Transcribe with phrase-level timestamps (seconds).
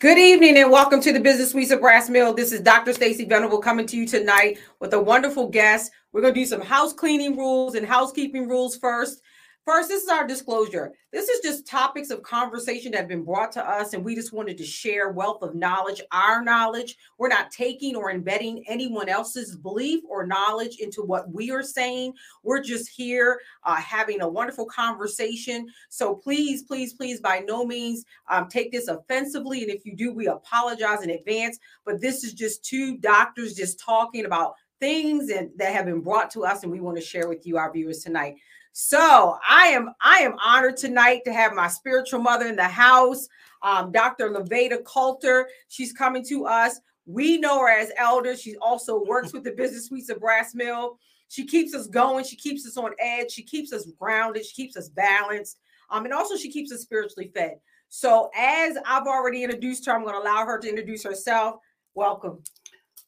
[0.00, 2.32] Good evening and welcome to the Business Suites of Brass Mill.
[2.32, 2.92] This is Dr.
[2.92, 5.90] Stacy Venable coming to you tonight with a wonderful guest.
[6.12, 9.22] We're going to do some house cleaning rules and housekeeping rules first.
[9.68, 10.94] First, this is our disclosure.
[11.12, 14.32] This is just topics of conversation that have been brought to us, and we just
[14.32, 16.96] wanted to share wealth of knowledge, our knowledge.
[17.18, 22.14] We're not taking or embedding anyone else's belief or knowledge into what we are saying.
[22.42, 25.68] We're just here uh, having a wonderful conversation.
[25.90, 29.64] So please, please, please, by no means um, take this offensively.
[29.64, 31.58] And if you do, we apologize in advance.
[31.84, 36.30] But this is just two doctors just talking about things and that have been brought
[36.30, 38.36] to us, and we want to share with you, our viewers, tonight.
[38.80, 43.26] So I am I am honored tonight to have my spiritual mother in the house,
[43.60, 44.30] um, Dr.
[44.30, 45.48] LaVaeda Coulter.
[45.66, 46.78] She's coming to us.
[47.04, 48.36] We know her as elder.
[48.36, 50.96] She also works with the Business Suites of Brass Mill.
[51.26, 52.24] She keeps us going.
[52.24, 53.32] She keeps us on edge.
[53.32, 54.46] She keeps us grounded.
[54.46, 55.58] She keeps us balanced.
[55.90, 57.58] Um, and also she keeps us spiritually fed.
[57.88, 61.56] So as I've already introduced her, I'm going to allow her to introduce herself.
[61.96, 62.44] Welcome.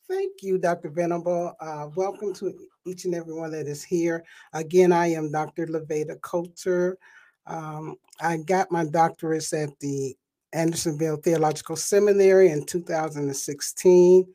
[0.09, 0.91] Thank you, Dr.
[0.91, 1.55] Venable.
[1.61, 2.59] Uh, welcome to
[2.91, 4.25] each and everyone that is here.
[4.53, 5.67] Again, I am Dr.
[5.67, 6.99] LaVaeda Coulter.
[7.47, 10.17] Um, I got my doctorates at the
[10.53, 14.27] Andersonville Theological Seminary in 2016.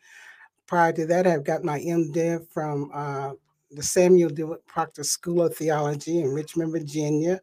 [0.67, 3.33] Prior to that, I've got my MDiv from uh,
[3.71, 7.41] the Samuel DeWitt Proctor School of Theology in Richmond, Virginia.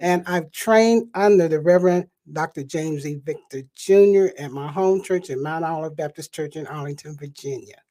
[0.00, 2.64] And I've trained under the Reverend Dr.
[2.64, 3.16] James E.
[3.16, 4.34] Victor Jr.
[4.38, 7.83] at my home church at Mount Olive Baptist Church in Arlington, Virginia.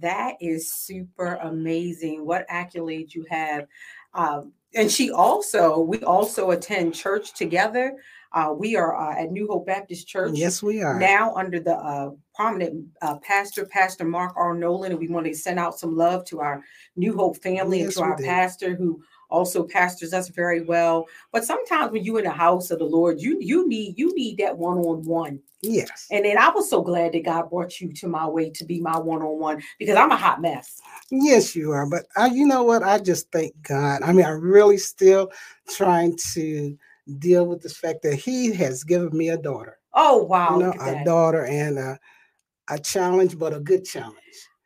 [0.00, 2.24] That is super amazing.
[2.26, 3.66] What accolades you have.
[4.14, 7.96] Um, and she also, we also attend church together.
[8.32, 10.32] Uh, we are uh, at New Hope Baptist Church.
[10.34, 10.98] Yes, we are.
[10.98, 14.54] Now under the uh, prominent uh, pastor, Pastor Mark R.
[14.54, 16.62] Nolan, and we want to send out some love to our
[16.96, 21.06] New Hope family yes, and to our pastor who also pastors us very well.
[21.32, 24.38] But sometimes when you're in the house of the Lord, you you need you need
[24.38, 25.40] that one-on-one.
[25.66, 26.06] Yes.
[26.10, 28.80] And then I was so glad that God brought you to my way to be
[28.80, 30.80] my one-on-one because I'm a hot mess.
[31.10, 31.88] Yes, you are.
[31.88, 32.82] But I, you know what?
[32.82, 34.02] I just thank God.
[34.02, 35.30] I mean, I'm really still
[35.68, 36.76] trying to
[37.18, 39.78] deal with the fact that He has given me a daughter.
[39.94, 40.58] Oh wow!
[40.58, 41.98] You know, a daughter and a,
[42.68, 44.16] a challenge, but a good challenge.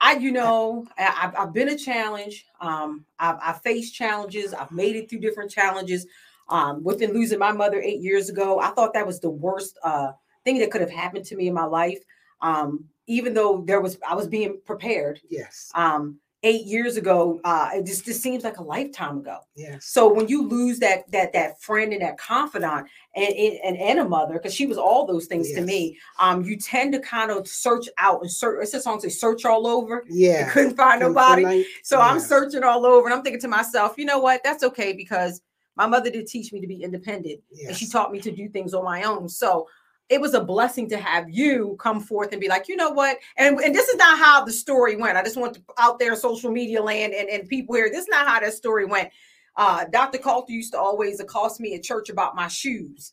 [0.00, 2.46] I, you know, I, have been a challenge.
[2.60, 4.54] Um, I've, I've, faced challenges.
[4.54, 6.06] I've made it through different challenges.
[6.48, 10.12] Um, within losing my mother eight years ago, I thought that was the worst uh,
[10.44, 11.98] thing that could have happened to me in my life.
[12.40, 15.20] Um, even though there was, I was being prepared.
[15.28, 15.70] Yes.
[15.74, 20.10] Um, eight years ago uh it just, just seems like a lifetime ago yes so
[20.10, 24.34] when you lose that that that friend and that confidant and and, and a mother
[24.34, 25.58] because she was all those things yes.
[25.58, 28.98] to me um you tend to kind of search out and search it's a song
[28.98, 32.10] say search all over yeah I couldn't find nobody so yes.
[32.10, 35.42] i'm searching all over and i'm thinking to myself you know what that's okay because
[35.76, 37.68] my mother did teach me to be independent yes.
[37.68, 39.68] and she taught me to do things on my own so
[40.10, 43.18] it was a blessing to have you come forth and be like, you know what?
[43.36, 45.16] And, and this is not how the story went.
[45.16, 47.88] I just want to out there social media land and, and people here.
[47.88, 49.10] This is not how that story went.
[49.56, 50.18] Uh, Dr.
[50.18, 53.12] Coulter used to always accost me at church about my shoes.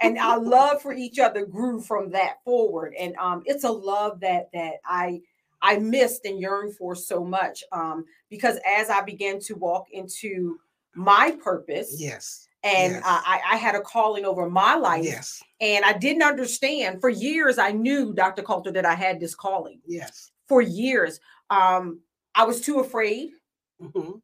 [0.00, 2.94] and our love for each other grew from that forward.
[2.98, 5.20] And um, it's a love that that I
[5.62, 7.64] I missed and yearned for so much.
[7.72, 10.60] Um, because as I began to walk into
[10.94, 13.02] my purpose, yes and yes.
[13.04, 15.04] I, I, had a calling over my life.
[15.04, 15.42] Yes.
[15.60, 17.00] And I didn't understand.
[17.00, 18.42] For years, I knew, Dr.
[18.42, 19.80] Coulter, that I had this calling.
[19.86, 20.32] Yes.
[20.48, 21.20] For years.
[21.48, 22.00] Um,
[22.34, 23.30] I was too afraid.
[23.80, 24.18] Mm-hmm.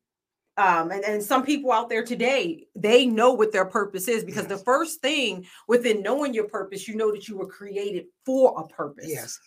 [0.58, 4.48] Um, and, and some people out there today, they know what their purpose is because
[4.48, 4.58] yes.
[4.58, 8.66] the first thing within knowing your purpose, you know that you were created for a
[8.66, 9.06] purpose.
[9.08, 9.38] Yes.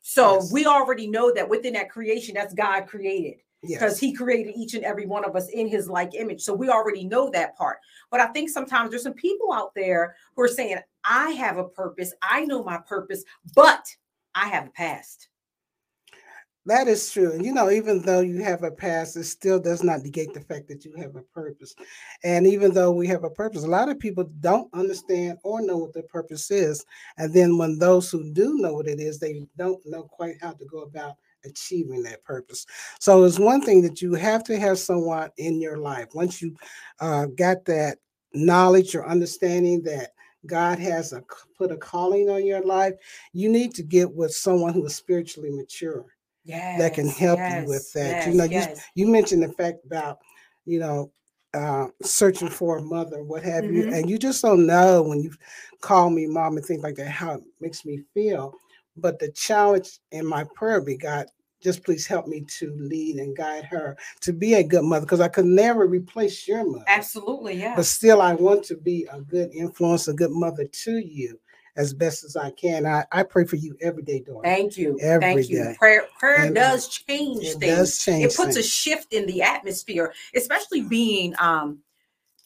[0.00, 0.52] So yes.
[0.52, 3.34] we already know that within that creation, that's God created
[3.66, 3.98] because yes.
[3.98, 6.42] he created each and every one of us in his like image.
[6.42, 7.78] So we already know that part.
[8.10, 11.68] But I think sometimes there's some people out there who are saying, I have a
[11.68, 13.86] purpose, I know my purpose, but
[14.34, 15.28] I have a past.
[16.66, 17.32] That is true.
[17.32, 20.40] And you know, even though you have a past, it still does not negate the
[20.40, 21.74] fact that you have a purpose.
[22.22, 25.76] And even though we have a purpose, a lot of people don't understand or know
[25.76, 26.86] what their purpose is.
[27.18, 30.52] And then when those who do know what it is, they don't know quite how
[30.52, 32.66] to go about achieving that purpose.
[33.00, 36.08] So it's one thing that you have to have someone in your life.
[36.14, 36.54] Once you
[37.00, 37.98] uh, got that
[38.32, 40.10] knowledge or understanding that
[40.46, 41.22] God has a,
[41.56, 42.94] put a calling on your life,
[43.32, 46.04] you need to get with someone who is spiritually mature.
[46.46, 48.10] Yes, that can help yes, you with that.
[48.10, 48.62] Yes, you know, you,
[48.94, 50.18] you mentioned the fact about,
[50.66, 51.10] you know,
[51.54, 53.74] uh, searching for a mother, what have mm-hmm.
[53.74, 55.32] you, and you just don't know when you
[55.80, 58.52] call me mom and things like that, how it makes me feel.
[58.96, 61.26] But the challenge in my prayer be God,
[61.64, 65.20] just please help me to lead and guide her to be a good mother because
[65.20, 66.84] I could never replace your mother.
[66.86, 67.74] Absolutely, yeah.
[67.74, 71.40] But still, I want to be a good influence, a good mother to you.
[71.76, 72.86] as best as I can.
[72.86, 74.42] I, I pray for you every day, daughter.
[74.44, 74.96] Thank you.
[75.00, 75.56] Every Thank you.
[75.64, 75.74] day.
[75.76, 77.76] Prayer prayer And, uh, does change It things.
[77.78, 78.24] does change.
[78.26, 81.80] it puts a shift in the atmosphere, especially being um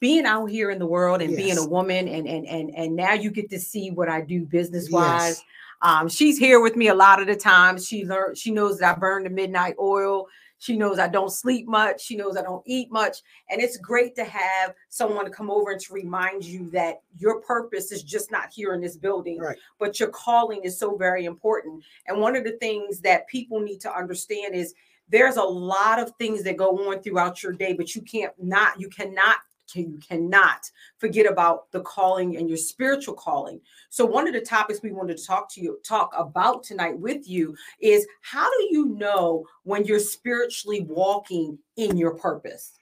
[0.00, 3.12] being out here in the world and being a woman and and and and now
[3.12, 5.38] you get to see what I do business wise.
[5.38, 5.44] Yes.
[5.80, 7.78] Um, she's here with me a lot of the time.
[7.78, 10.26] She learned she knows that I burn the midnight oil.
[10.60, 12.00] She knows I don't sleep much.
[12.00, 13.18] She knows I don't eat much.
[13.48, 17.40] And it's great to have someone to come over and to remind you that your
[17.42, 19.56] purpose is just not here in this building, Right.
[19.78, 21.84] but your calling is so very important.
[22.08, 24.74] And one of the things that people need to understand is
[25.08, 28.80] there's a lot of things that go on throughout your day, but you can't not,
[28.80, 29.36] you cannot,
[29.72, 33.60] can you cannot forget about the calling and your spiritual calling.
[33.90, 37.28] So one of the topics we wanted to talk to you, talk about tonight with
[37.28, 42.72] you is how do you know when you're spiritually walking in your purpose?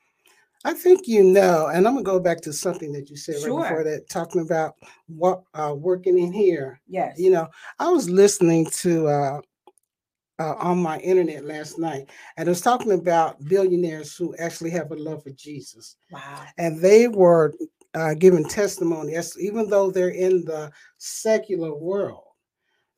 [0.65, 3.69] I think you know, and I'm gonna go back to something that you said right
[3.69, 4.75] before that, talking about
[5.07, 6.81] what uh, working in here.
[6.89, 7.19] Yes.
[7.19, 7.47] You know,
[7.79, 9.41] I was listening to uh,
[10.39, 14.91] uh, on my internet last night, and it was talking about billionaires who actually have
[14.91, 16.45] a love for Jesus, wow.
[16.59, 17.55] and they were
[17.95, 19.15] uh, giving testimony.
[19.15, 22.25] As even though they're in the secular world,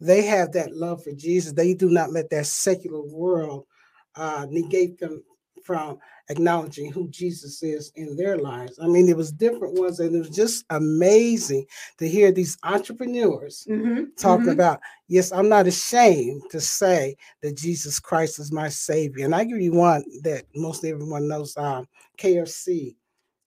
[0.00, 1.52] they have that love for Jesus.
[1.52, 3.67] They do not let that secular world
[4.14, 5.23] uh, negate them
[5.69, 5.99] from
[6.31, 8.79] acknowledging who Jesus is in their lives.
[8.81, 11.67] I mean, it was different ones, and it was just amazing
[11.99, 14.05] to hear these entrepreneurs Mm-hmm.
[14.17, 19.26] talking about, yes, I'm not ashamed to say that Jesus Christ is my savior.
[19.26, 21.82] And I give you one that most everyone knows, uh,
[22.17, 22.97] KFC,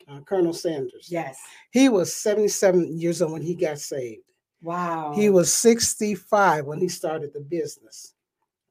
[0.08, 1.08] uh, Colonel Sanders.
[1.10, 1.40] Yes.
[1.72, 4.22] He was 77 years old when he got saved.
[4.62, 5.14] Wow.
[5.16, 8.14] He was 65 when he started the business.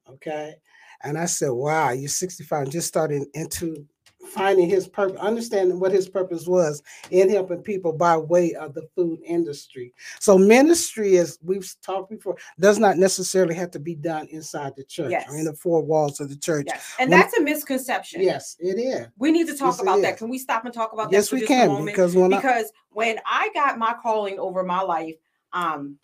[0.09, 0.55] Okay.
[1.03, 3.87] And I said, wow, you're 65, and just starting into
[4.29, 8.87] finding his purpose, understanding what his purpose was in helping people by way of the
[8.95, 9.93] food industry.
[10.21, 14.85] So ministry, as we've talked before, does not necessarily have to be done inside the
[14.85, 16.67] church or in the four walls of the church.
[16.69, 16.95] Yes.
[16.99, 18.23] And When- that's a misconception.
[18.23, 19.09] Yes, it is.
[19.19, 20.19] We need to talk Yes, about that.
[20.19, 21.37] Can we stop and talk about Yes, that?
[21.37, 21.87] Yes, we just a can moment?
[21.87, 25.17] because when I, because when I got my calling over my life,
[25.53, 25.99] um,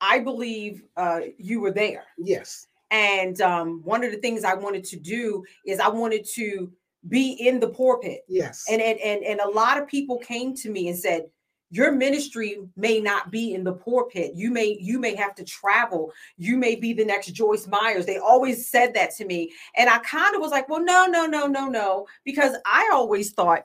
[0.00, 2.04] I believe uh, you were there.
[2.16, 6.72] yes, And um, one of the things I wanted to do is I wanted to
[7.08, 8.22] be in the pulpit.
[8.28, 11.26] yes, And, and and and a lot of people came to me and said,
[11.70, 14.32] your ministry may not be in the pulpit.
[14.34, 16.12] You may you may have to travel.
[16.38, 18.06] You may be the next Joyce Myers.
[18.06, 21.26] They always said that to me, and I kind of was like, well, no, no,
[21.26, 23.64] no, no, no, because I always thought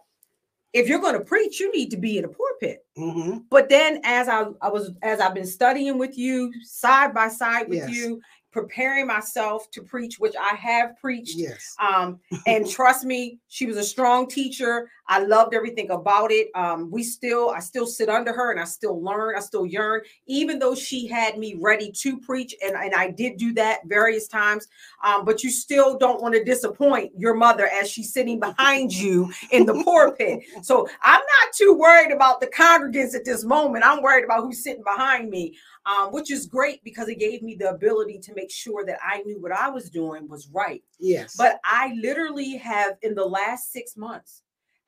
[0.74, 2.86] if you're going to preach, you need to be in a pulpit.
[2.98, 7.30] hmm But then as I, I was as I've been studying with you side by
[7.30, 7.90] side with Yes.
[7.96, 8.22] you,
[8.54, 11.36] preparing myself to preach, which I have preached.
[11.36, 14.90] yes, Um, and trust me, she was a strong teacher.
[15.08, 16.50] I loved everything about it.
[16.56, 20.02] Um, we still, I still sit under her and I still learn, I still yearn,
[20.28, 24.28] even though she had me ready to preach, and, and I did do that various
[24.28, 24.68] times.
[25.04, 29.32] Um, but you still don't want to disappoint your mother as she's sitting behind you
[29.52, 30.44] in the pulpit.
[30.64, 33.86] So I'm not too worried about the congregants at this moment.
[33.86, 37.56] I'm worried about who's sitting behind me, um, which is great because it gave me
[37.56, 40.82] the ability to make sure that I knew what I was doing was right.
[41.00, 41.36] yes.
[41.36, 44.43] But I literally have in the last six months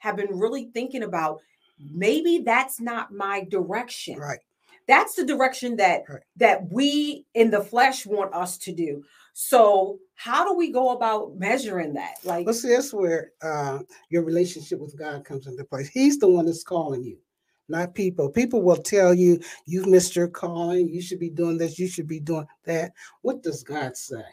[0.05, 1.41] have been really thinking about
[1.79, 4.19] maybe that's not my direction.
[4.19, 4.39] right.
[4.87, 6.21] That's the direction that Right.
[6.37, 9.03] that we in the flesh want us to do.
[9.33, 12.17] So how do we go about measuring that?
[12.23, 15.89] Like Well, see, that's where uh, your relationship with God comes into place.
[15.89, 17.17] He's the one that's calling you,
[17.67, 18.29] not people.
[18.29, 20.87] People will tell you you've missed your calling.
[20.87, 21.79] You should be doing this.
[21.79, 22.93] You should be doing that.
[23.23, 24.23] What does God say?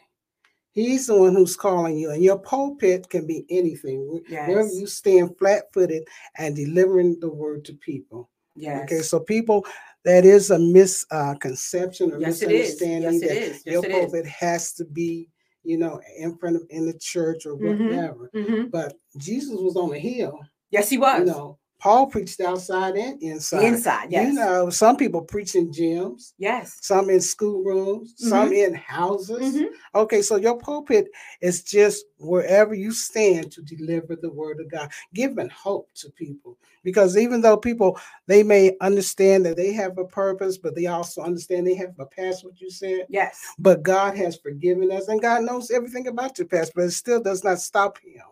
[0.73, 4.21] He's the one who's calling you, and your pulpit can be anything.
[4.27, 8.29] Wherever yes, you stand flat-footed and delivering the word to people.
[8.55, 9.65] yes, Okay, so people,
[10.03, 13.35] that is a misconception or yes, misunderstanding Yes, that.
[13.35, 15.29] Yes, your pulpit has to be,
[15.63, 17.89] you know, in front of in the church or Mhm.
[17.89, 18.29] whatever.
[18.33, 18.71] Mhm.
[18.71, 20.39] But Jesus was on a hill.
[20.71, 21.19] Yes, he was.
[21.19, 23.65] You know, Paul preached outside and inside.
[23.65, 24.27] Inside, yes.
[24.29, 26.77] You know, some people preach in gyms, yes.
[26.79, 29.53] some in schoolrooms, some in houses.
[29.53, 29.67] Mhm.
[29.93, 31.09] Okay, so your pulpit
[31.41, 36.57] is just wherever you stand to deliver the word of God, giving hope to people.
[36.85, 41.21] Because even though people they may understand that they have a purpose, but they also
[41.21, 43.07] understand they have a past, what you said.
[43.09, 43.41] Yes.
[43.59, 47.21] But God has forgiven us, and God knows everything about your past, but it still
[47.21, 48.23] does not stop Him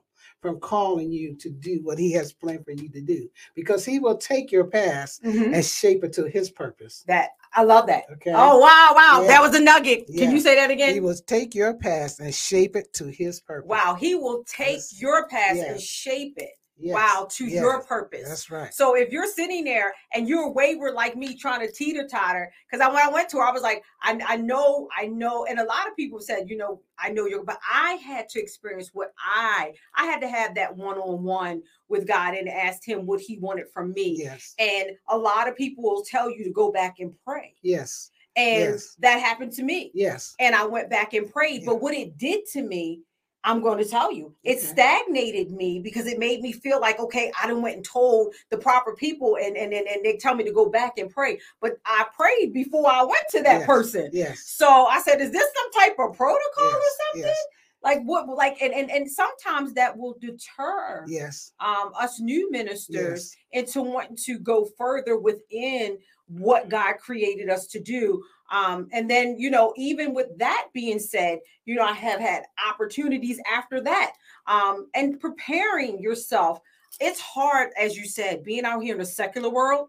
[0.41, 3.29] from calling you to do what He has planned for you to do.
[3.55, 5.53] Because He will take your past Mhm.
[5.53, 7.03] and shape it to His purpose.
[7.07, 8.05] That I love that.
[8.13, 8.31] Okay.
[8.33, 9.21] Oh wow, wow.
[9.21, 9.27] Yeah.
[9.27, 10.07] That was a nugget.
[10.07, 10.93] Can you say that again?
[10.93, 13.67] He will take your past and shape it to His purpose.
[13.69, 14.99] Wow, he will take Yes.
[14.99, 16.51] your past and shape it.
[16.81, 16.93] Yes.
[16.93, 17.53] wow to Yes.
[17.61, 18.27] your purpose.
[18.27, 18.73] That's right.
[18.73, 22.81] So if you're sitting there and you're wayward like me, trying to teeter totter, because
[22.85, 25.59] I when I went to her, I was like, I, I know, I know, and
[25.59, 28.91] a lot of people said, you know, I know you're, but I had to experience
[28.93, 33.05] what I, I had to have that one on one with God and asked Him
[33.05, 34.15] what He wanted from me.
[34.19, 34.53] Yes.
[34.59, 38.11] And a lot of people will tell you to go back and pray, Yes.
[38.35, 38.95] and Yes.
[38.99, 39.91] that happened to me.
[39.93, 40.35] Yes.
[40.39, 41.67] And I went back and prayed, Yeah.
[41.67, 43.01] but what it did to me.
[43.43, 44.67] I'm going to tell you, it Okay.
[44.67, 48.57] stagnated me because it made me feel like, okay, I done went and told the
[48.57, 51.39] proper people and, and, and, and they tell me to go back and pray.
[51.59, 53.65] But I prayed before I went to that Yes.
[53.65, 54.09] person.
[54.13, 54.43] Yes.
[54.45, 56.81] So I said, is this some type of protocol or
[57.13, 57.27] something?
[57.27, 57.45] Yes.
[57.83, 61.53] Like what like and, and and sometimes that will deter Yes.
[61.59, 63.63] um us new ministers Yes.
[63.63, 68.23] into wanting to go further within what God created us to do.
[68.51, 72.43] Um, and then, you know, even with that being said, you know, I have had
[72.69, 74.13] opportunities after that.
[74.45, 76.59] Um, and preparing yourself,
[76.99, 79.87] it's hard, as you said, being out here in the secular world,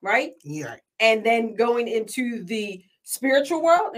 [0.00, 0.32] right?
[0.42, 0.76] Yeah.
[0.98, 3.96] And then going into the spiritual world,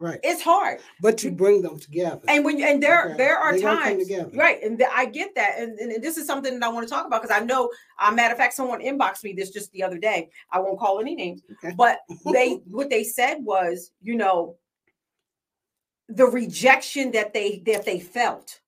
[0.00, 0.20] Right.
[0.22, 0.78] it's hard.
[1.00, 2.20] But you bring them together.
[2.28, 3.16] And when you, and there Okay.
[3.16, 4.62] there are They times, right?
[4.62, 7.04] And I get that, and, and, and this is something that I want to talk
[7.04, 7.68] about because I know,
[8.00, 10.30] uh, matter of fact, someone inboxed me this just the other day.
[10.52, 11.74] I won't call any names, Okay.
[11.76, 11.98] but
[12.32, 14.56] they what they said was, you know,
[16.08, 18.60] the rejection that they that they felt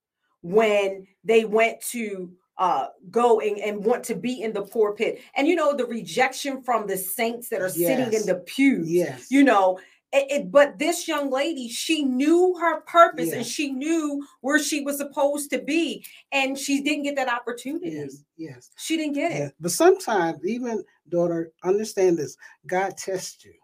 [0.43, 5.21] when they went to uh go and, and want to be in the poor pit,
[5.37, 9.31] and you know the rejection from the saints that are sitting in the pews yes.
[9.31, 9.79] you know
[10.13, 14.83] it, it- but this young lady she knew her purpose and she knew where she
[14.83, 18.25] was supposed to be and she didn't get that opportunity Yes.
[18.37, 18.71] Yes.
[18.77, 19.47] she didn't get Yeah.
[19.47, 22.37] it But sometimes, even daughter, understand this.
[22.67, 23.55] God tests you.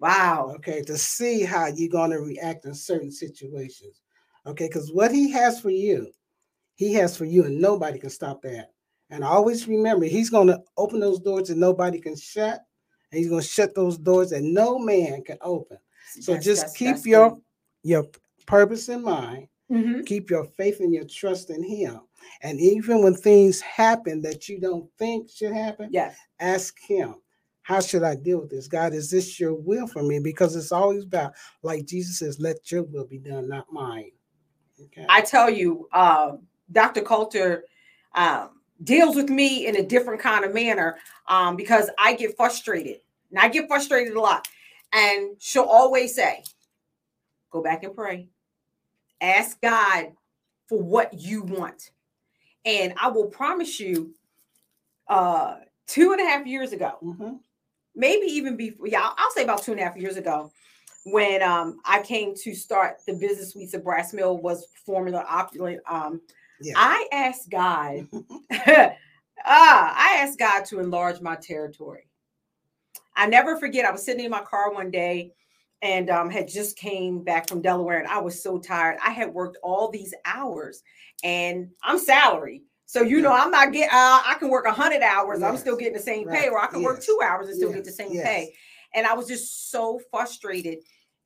[0.00, 4.00] wow okay, to see how you're going to react in certain situations.
[4.46, 6.10] Okay, because what he has for you,
[6.74, 8.72] he has for you, and nobody can stop that.
[9.10, 12.60] And always remember, he's going to open those doors that nobody can shut,
[13.12, 15.78] and he's going to shut those doors that no man can open.
[16.20, 17.42] So That's- just that's- keep that's your good.
[17.84, 18.06] your
[18.46, 19.48] purpose in mind.
[19.70, 20.04] Mhm.
[20.06, 22.00] Keep your faith and your trust in him.
[22.42, 27.14] And even when things happen that you don't think should happen, yes ask him
[27.62, 30.72] how should i deal with this god is this your will for me because it's
[30.72, 31.32] always about
[31.62, 34.10] like jesus says let your will be done not mine
[34.82, 36.32] okay i tell you uh,
[36.72, 37.64] dr coulter
[38.16, 42.98] um, deals with me in a different kind of manner um, because i get frustrated
[43.30, 44.46] and i get frustrated a lot
[44.92, 46.42] and she'll always say
[47.50, 48.28] go back and pray
[49.20, 50.12] ask god
[50.68, 51.90] for what you want
[52.64, 54.12] and i will promise you
[55.08, 55.56] uh
[55.86, 57.40] two and a half years ago Mhm.
[57.94, 60.50] maybe even before yeah I'll, I'll say about two and a half years ago
[61.04, 65.80] when um i came to start the business suites of brass mill was the opulent
[65.86, 66.20] um
[66.60, 66.74] Yeah.
[66.76, 68.06] i asked god
[68.52, 68.94] ah
[69.44, 72.06] i asked god to enlarge my territory
[73.16, 75.32] i never forget i was sitting in my car one day
[75.82, 78.96] and um, had just came back from delaware and i was so tired.
[79.04, 80.82] I had worked all these hours
[81.24, 82.62] and i'm salary.
[82.86, 85.42] So you know i'm not getting uh, i can work 100 hours.
[85.42, 87.84] I'm still getting the same pay or i can work two hours and still get
[87.84, 88.24] the same Yes.
[88.26, 88.54] pay.
[88.94, 90.78] And i was just so frustrated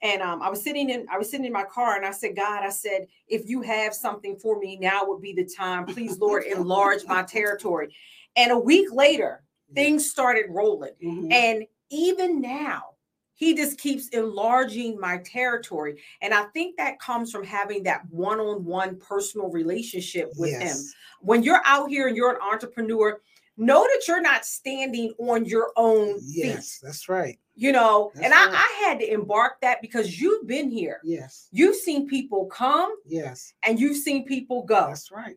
[0.03, 2.37] and um, i was sitting in i was sitting in my car and i said
[2.37, 5.87] god i said if you have something for me now would be the time.
[5.87, 7.95] Please lord enlarge my territory.
[8.37, 9.43] And a week later
[9.75, 11.33] things started rolling Mhm.
[11.33, 12.95] and even now,
[13.35, 16.03] he just keeps enlarging my territory.
[16.23, 20.77] And I think that comes from having that one on one personal relationship with him.
[21.21, 23.21] When you're out here and you're an entrepreneur,
[23.59, 26.87] know that you're not standing on your own yes feet.
[26.87, 28.55] that's right You know, That's and I, right.
[28.55, 31.01] I had to embark that because you've been here.
[31.05, 35.37] yes You've seen people come yes and you've seen people go that's right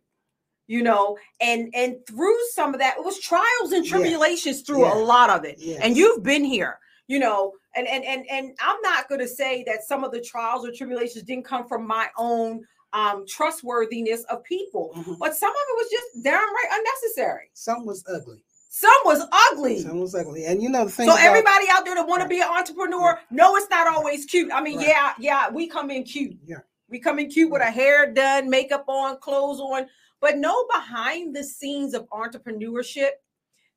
[0.70, 3.90] you know and and through some of that it was trials and Yes.
[3.90, 4.94] tribulations through Yes.
[4.94, 5.80] a lot of it Yes.
[5.82, 9.64] and you've been here you know and and and and i'm not going to say
[9.66, 14.44] that some of the trials or tribulations didn't come from my own um trustworthiness of
[14.44, 15.18] people Mhm.
[15.18, 19.98] but some of it was just downright unnecessary some was ugly some was ugly some
[20.00, 22.28] was ugly and you know the thing so about- everybody out there that want to
[22.28, 24.88] be an entrepreneur no it's not always cute i mean Right.
[24.88, 26.58] yeah yeah we come in cute Yeah.
[26.88, 29.88] we come in cute with our hair done makeup on clothes on
[30.20, 33.10] but no behind the scenes of entrepreneurship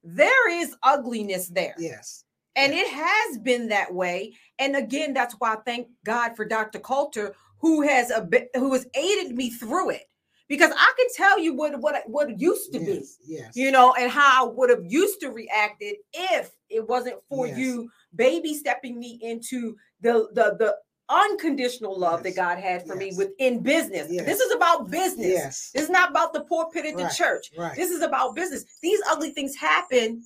[0.04, 1.76] there is ugliness there.
[1.78, 2.26] Yes.
[2.56, 4.34] And it has been that way.
[4.60, 8.74] And again that's why i thank god for dr coulter who has a bit who
[8.74, 10.04] has aided me through it.
[10.50, 13.56] Because i can tell you what what what used to be yes yes.
[13.56, 17.58] you know, and how I would have used to reacted if it wasn't for Yes.
[17.58, 20.76] you baby stepping me into the the the
[21.10, 24.08] unconditional love that God had for me within business.
[24.10, 24.26] Yes.
[24.26, 25.28] This is about business.
[25.28, 25.72] Yes.
[25.74, 27.52] This is not about the poor pit at the church.
[27.58, 27.76] Right.
[27.76, 28.66] This is about business.
[28.82, 30.24] These ugly things happen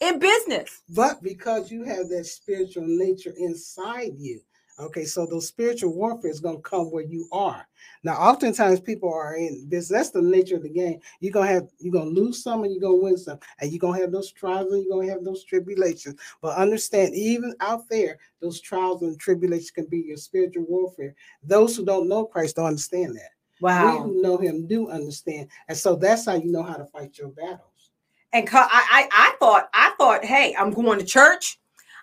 [0.00, 0.82] in business.
[0.88, 4.40] But because you have that spiritual nature inside you,
[4.78, 7.66] okay, so those spiritual warfare is going to come where you are.
[8.02, 9.88] Now, oftentimes people are in this.
[9.88, 11.00] That's the nature of the game.
[11.20, 13.98] You're gonna have you're gonna lose some and you're gonna win some, and you're gonna
[13.98, 16.20] have those trials and you're gonna have those tribulations.
[16.42, 21.14] But understand, even out there, those trials and tribulations can be your spiritual warfare.
[21.42, 23.30] Those who don't know Christ don't understand that.
[23.60, 27.16] We who know Him do understand, and so that's how you know how to fight
[27.16, 27.90] your battles.
[28.34, 31.60] And I, I, I thought, I thought, hey, I'm going to church.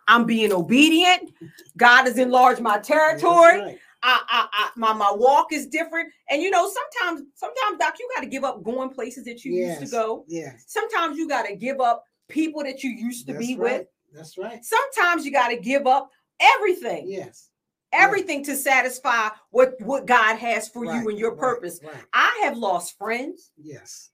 [0.08, 1.32] I'm being obedient.
[1.78, 3.60] God has enlarged my territory.
[3.62, 3.80] right.
[4.04, 6.10] I, I, I, my, my walk is different.
[6.30, 9.54] And you know, sometimes, sometimes, Doc, you got to give up going places that you
[9.54, 10.26] used to go.
[10.28, 10.54] Yeah.
[10.66, 13.80] Sometimes you got to give up people that you used to That's be right.
[13.80, 13.88] with.
[14.14, 14.64] That's right.
[14.66, 17.50] Sometimes you got to give up everything, Yes.
[17.94, 21.80] everything to satisfy what what God has for Right, you and your purpose.
[21.84, 21.94] Right.
[22.14, 23.52] I have lost friends.
[23.56, 24.10] Yes.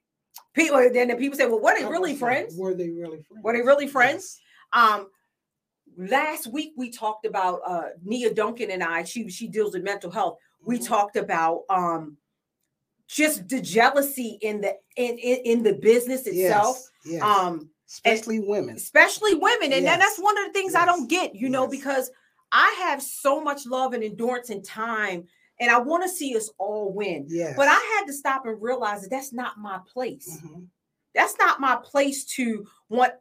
[0.54, 2.56] People then the people say, "Well, what are they really friends?
[2.58, 3.44] Were they really friends?
[3.44, 4.40] Were they really friends?"
[4.74, 4.90] Yes.
[4.92, 5.08] Um,
[5.98, 9.04] last week we talked about uh Nia Duncan and I.
[9.04, 10.38] She she deals with mental health.
[10.64, 10.88] We Mhm.
[10.88, 12.18] talked about um
[13.08, 16.78] just the jealousy in the in in, in the business itself.
[17.06, 17.14] Yes.
[17.14, 17.24] yes.
[17.24, 18.76] Um, especially women.
[18.76, 21.36] especially women, and then that's one of the things I don't get.
[21.36, 22.12] You know, because
[22.52, 25.26] I have so much love and endurance and time,
[25.60, 27.26] and I want to see us all win.
[27.30, 27.56] Yes.
[27.56, 30.38] But I had to stop and realize that that's not my place.
[30.44, 30.68] Mhm.
[31.16, 33.14] That's not my place to want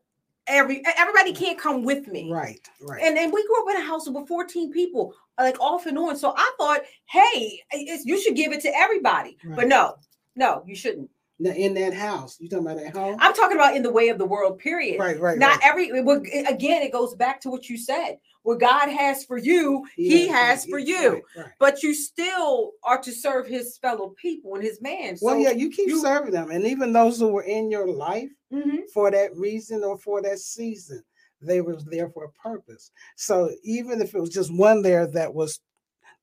[0.46, 1.36] every everybody mm.
[1.36, 2.32] can't come with me.
[2.32, 2.60] Right.
[2.80, 3.02] Right.
[3.02, 6.16] And then we grew up in a house with 14 people, like off and on.
[6.16, 9.36] So I thought, hey, it's, you should give it to everybody.
[9.54, 9.96] But no,
[10.34, 11.10] no, you shouldn't.
[11.38, 13.16] Now, in that house, you talking about that home?
[13.20, 14.98] I'm talking about in the way of the world, period.
[14.98, 15.18] right.
[15.20, 15.38] Right.
[15.38, 15.64] Not right.
[15.64, 18.18] every it again, it goes back to what you said.
[18.42, 21.10] What God has for you, He has yeah, for you.
[21.12, 21.46] Right, right.
[21.58, 25.16] But you still are to serve His fellow people and His man.
[25.16, 27.88] So, Well, yeah, you keep you- serving them, and even those who were in your
[27.88, 28.88] life Mhm.
[28.94, 31.02] for that reason or for that season,
[31.42, 32.92] they were there for a purpose.
[33.16, 35.60] So even if it was just one there that was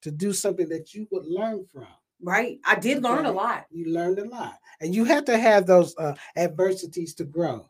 [0.02, 1.88] to do something that you would learn from,
[2.24, 2.60] right.
[2.66, 3.66] I did learn a lot.
[3.72, 7.70] you learned a lot, and you have to have those uh, adversities to grow.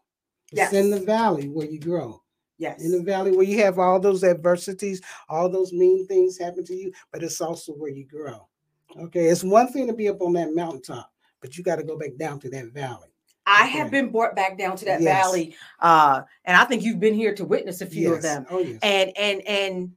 [0.51, 2.21] It's in the valley where you grow.
[2.59, 2.81] Yes.
[2.83, 6.73] in the valley where you have all those adversities, all those mean things happen to
[6.75, 8.47] you, but it's also where you grow.
[8.97, 11.11] Okay, it's one thing to be up on that mountaintop,
[11.41, 13.09] but you got to go back down to that valley.
[13.45, 15.25] I have been brought back down to that Yes.
[15.25, 18.45] valley, uh, and I think you've been here to witness a few of them.
[18.49, 18.79] Oh yes.
[18.83, 19.91] And and and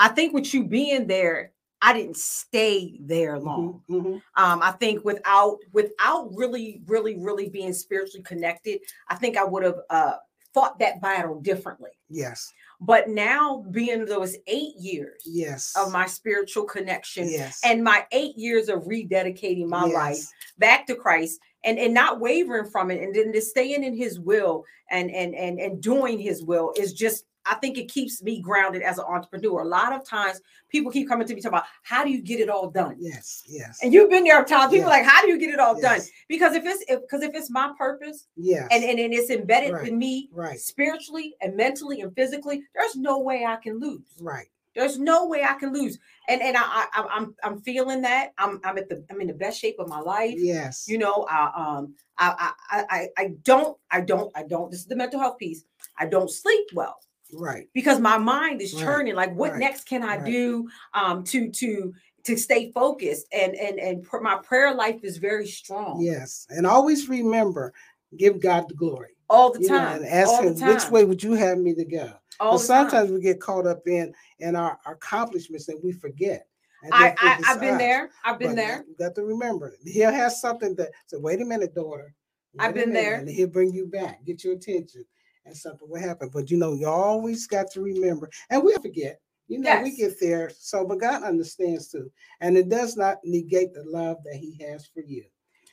[0.00, 3.82] I think with you being there, I didn't stay there long.
[3.88, 4.22] Mhm, mhm.
[4.36, 9.62] Um, I think without without really, really, really being spiritually connected, I think I would
[9.62, 10.14] have uh,
[10.52, 11.90] fought that battle differently.
[12.08, 12.52] Yes.
[12.80, 15.74] But now, being those eight years Yes.
[15.76, 17.60] of my spiritual connection yes.
[17.64, 20.24] and my eight years of rededicating my life
[20.58, 24.20] back to Christ and and not wavering from it and then just staying in his
[24.20, 28.40] will and and and and doing his will is just I think it keeps me
[28.40, 29.60] grounded as an entrepreneur.
[29.62, 32.40] A lot of times people keep coming to me talking about how do you get
[32.40, 32.96] it all done?
[32.98, 33.42] Yes.
[33.48, 33.78] Yes.
[33.82, 34.96] And you've been there times people Yeah.
[34.98, 36.00] like, how do you get it all done?
[36.28, 38.68] Because if it's because if it's my purpose Yes.
[38.70, 39.88] and, and, and it's embedded Right.
[39.88, 40.58] in me right.
[40.60, 44.06] spiritually and mentally and physically, there's no way I can lose.
[44.20, 44.46] Right.
[44.74, 45.98] There's no way I can lose.
[46.28, 48.32] And and I, I I'm- I'm I'm feeling that.
[48.38, 50.34] I'm I'm at the I'm in the best shape of my life.
[50.36, 50.86] Yes.
[50.86, 54.86] You know, I um I I I I don't I don't I don't this is
[54.86, 55.64] the mental health piece.
[55.98, 57.00] I don't sleep well
[57.32, 57.68] right.
[57.74, 60.24] because my mind is Right, churning like what right, next can I right.
[60.26, 61.92] do um to to
[62.24, 66.46] to stay focused and and and pr- my prayer life is very strong Yes.
[66.50, 67.72] And always remember,
[68.16, 69.16] give God the glory.
[69.30, 71.74] all the You know, time and ask Him time which way would you have me
[71.74, 72.12] to go.
[72.40, 72.88] all But the time.
[72.90, 76.46] sometimes we get caught up in in our accomplishments and we forget.
[76.82, 80.12] And I, I, I've been there I've been But there You got to remember, he'll
[80.12, 82.14] have something that say, wait a minute, daughter.
[82.58, 83.14] I've been minute," there.
[83.16, 85.04] And he'll bring you back, get your attention,
[85.48, 86.30] and something will happen.
[86.32, 89.20] But you know, you always got to remember, and we forget.
[89.50, 90.50] You know, we get there.
[90.58, 92.12] So, but God understands too.
[92.42, 95.24] And it does not negate the love that He has for you.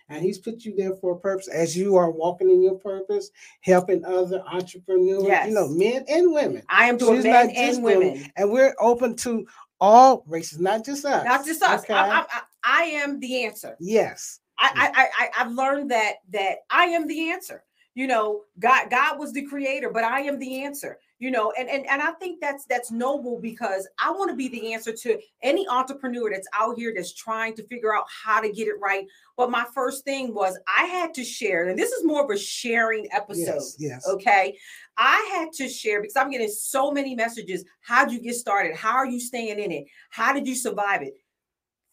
[0.08, 3.32] And He's put you there for a purpose as you are walking in your purpose,
[3.60, 5.50] helping other entrepreneurs, Yes.
[5.50, 6.62] you know, men and women.
[6.70, 9.46] I am doing She's men and women And we're open to
[9.82, 11.26] all races, not just us.
[11.26, 11.94] not just us Okay?
[11.94, 14.40] I, I, I, am the answer yes.
[14.58, 17.62] I, I, I- I've learned that that I am the answer.
[17.96, 21.00] You know, God, God was the creator, but I am the answer.
[21.18, 24.50] You know, and and and I think that's that's noble because I want to be
[24.50, 28.52] the answer to any entrepreneur that's out here that's trying to figure out how to
[28.52, 29.08] get it right.
[29.38, 32.38] But my first thing was I had to share, and this is more of a
[32.38, 33.56] sharing episode.
[33.56, 33.76] Yes.
[33.80, 34.08] Yes.
[34.08, 34.58] Okay.
[34.98, 37.64] I had to share because I'm getting so many messages.
[37.80, 38.76] How'd you get started?
[38.76, 39.86] How are you staying in it?
[40.10, 41.14] How did you survive it?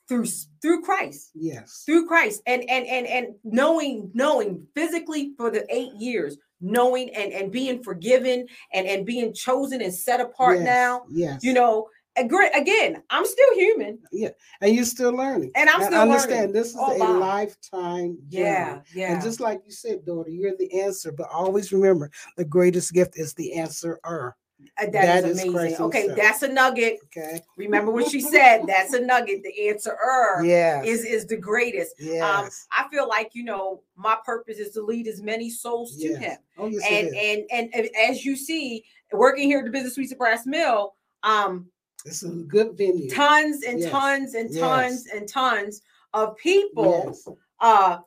[0.09, 0.27] Through
[0.61, 1.31] through Christ.
[1.35, 1.83] Yes.
[1.87, 2.43] Through Christ.
[2.47, 7.83] And and and and knowing, knowing physically for the eight years, knowing and and being
[7.83, 10.67] forgiven and and being chosen and set apart yes.
[10.67, 11.03] now.
[11.11, 11.43] Yes.
[11.43, 13.99] You know, again, I'm still human.
[14.11, 15.53] Yeah, and you're still learning.
[15.55, 16.53] And I'm still understand learning.
[16.53, 18.45] this is Oh, a lifetime journey.
[18.45, 19.13] Yeah, yeah.
[19.13, 21.13] And just like you said, daughter, you're the answer.
[21.13, 24.37] But always remember, the greatest gift is the answerer.
[24.81, 25.81] Uh, that that is is amazing.
[25.81, 26.19] Okay, himself.
[26.19, 26.99] that's a nugget.
[27.05, 27.41] Okay.
[27.57, 28.63] Remember what she said.
[28.67, 29.43] That's a nugget.
[29.43, 30.87] The answerer Yes.
[30.87, 31.95] is is the greatest.
[32.23, 32.49] Um.
[32.71, 36.19] I feel like you know my purpose is to lead as many souls to yes.
[36.21, 36.39] Him.
[36.59, 40.13] Oh, yes, and, and and and as you see, working here at the Business Suites
[40.13, 41.67] of Brass Mill, um,
[42.05, 43.11] it's a good venue.
[43.11, 43.91] tons and Yes.
[43.91, 44.61] tons and Yes.
[44.61, 45.83] tons and tons
[46.15, 47.29] of people Yes.
[47.61, 47.99] uh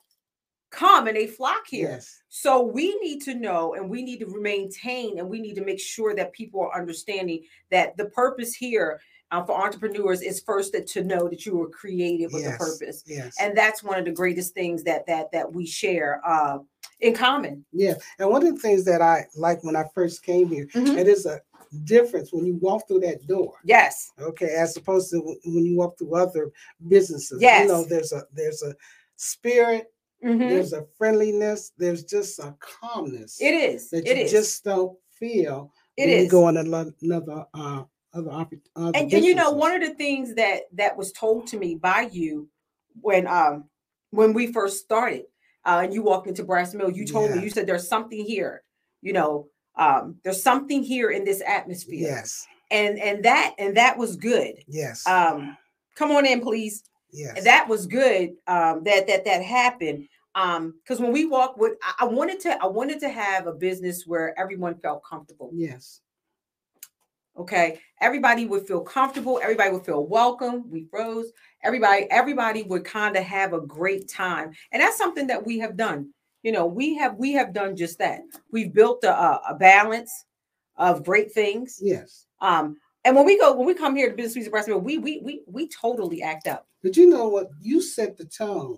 [0.75, 1.89] come and they flock here.
[1.91, 2.21] Yes.
[2.29, 5.79] So we need to know and we need to maintain and we need to make
[5.79, 8.99] sure that people are understanding that the purpose here
[9.31, 12.55] uh, for entrepreneurs is first that, to know that you were created with Yes.
[12.55, 13.03] a purpose.
[13.07, 13.35] Yes.
[13.39, 16.59] And that's one of the greatest things that that that we share uh
[17.01, 17.65] in common.
[17.73, 17.95] yeah.
[18.19, 20.97] And one of the things that I like when I first came here, Mhm.
[20.97, 21.41] it is a
[21.83, 23.53] difference when you walk through that door.
[23.65, 24.11] Yes.
[24.19, 26.51] okay as opposed to when you walk through other
[26.87, 27.63] businesses Yes.
[27.63, 28.73] you know there's a there's a
[29.17, 29.91] spirit
[30.25, 30.49] Mhm.
[30.49, 33.89] there's a friendliness there's just a calmness It is.
[33.91, 34.31] that It you is.
[34.31, 36.23] just don't feel it when is.
[36.23, 37.83] you go on another uh
[38.13, 38.31] other,
[38.75, 42.09] and, and you know one of the things that that was told to me by
[42.11, 42.49] you
[43.01, 43.65] when um
[44.11, 45.23] when we first started
[45.65, 48.63] uh and you walked into brass mill you told me you said there's something here
[49.01, 53.97] you know um there's something here in this atmosphere yes and and that and that
[53.97, 55.57] was good yes um
[55.95, 60.99] come on in please yes that was good um that that that happened um because
[60.99, 64.37] when we walk with I, I wanted to i wanted to have a business where
[64.39, 66.01] everyone felt comfortable yes
[67.37, 67.79] Okay.
[68.01, 69.39] Everybody would feel comfortable.
[69.41, 70.69] Everybody would feel welcome.
[70.69, 71.31] We froze.
[71.63, 74.53] Everybody, everybody would kind of have a great time.
[74.71, 76.13] And that's something that we have done.
[76.43, 78.21] You know, we have we have done just that.
[78.51, 80.25] We've built a, a, balance
[80.77, 81.79] of great things.
[81.81, 84.99] yes Um, and when we go, when we come here to Business Suites of we
[84.99, 86.67] we we we totally act up.
[86.83, 88.77] but you know what you set the tone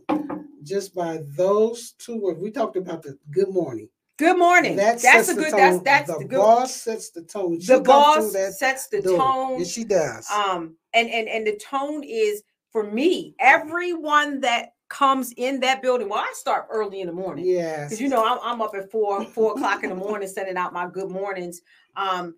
[0.68, 4.76] just by those two words we talked about the good morning Good morning.
[4.78, 5.54] That that's sets a the good.
[5.54, 5.84] That's tone.
[5.84, 6.40] that's the the good.
[6.40, 9.64] boss sets the tone she the boss that sets the door, tone.
[9.64, 15.60] she does um and and and the tone is for me everyone that comes in
[15.60, 18.62] that building well i start early in the morning yes because you know I'm, I'm
[18.62, 21.62] up at four four o'clock in the morning sending out my good mornings
[21.96, 22.36] um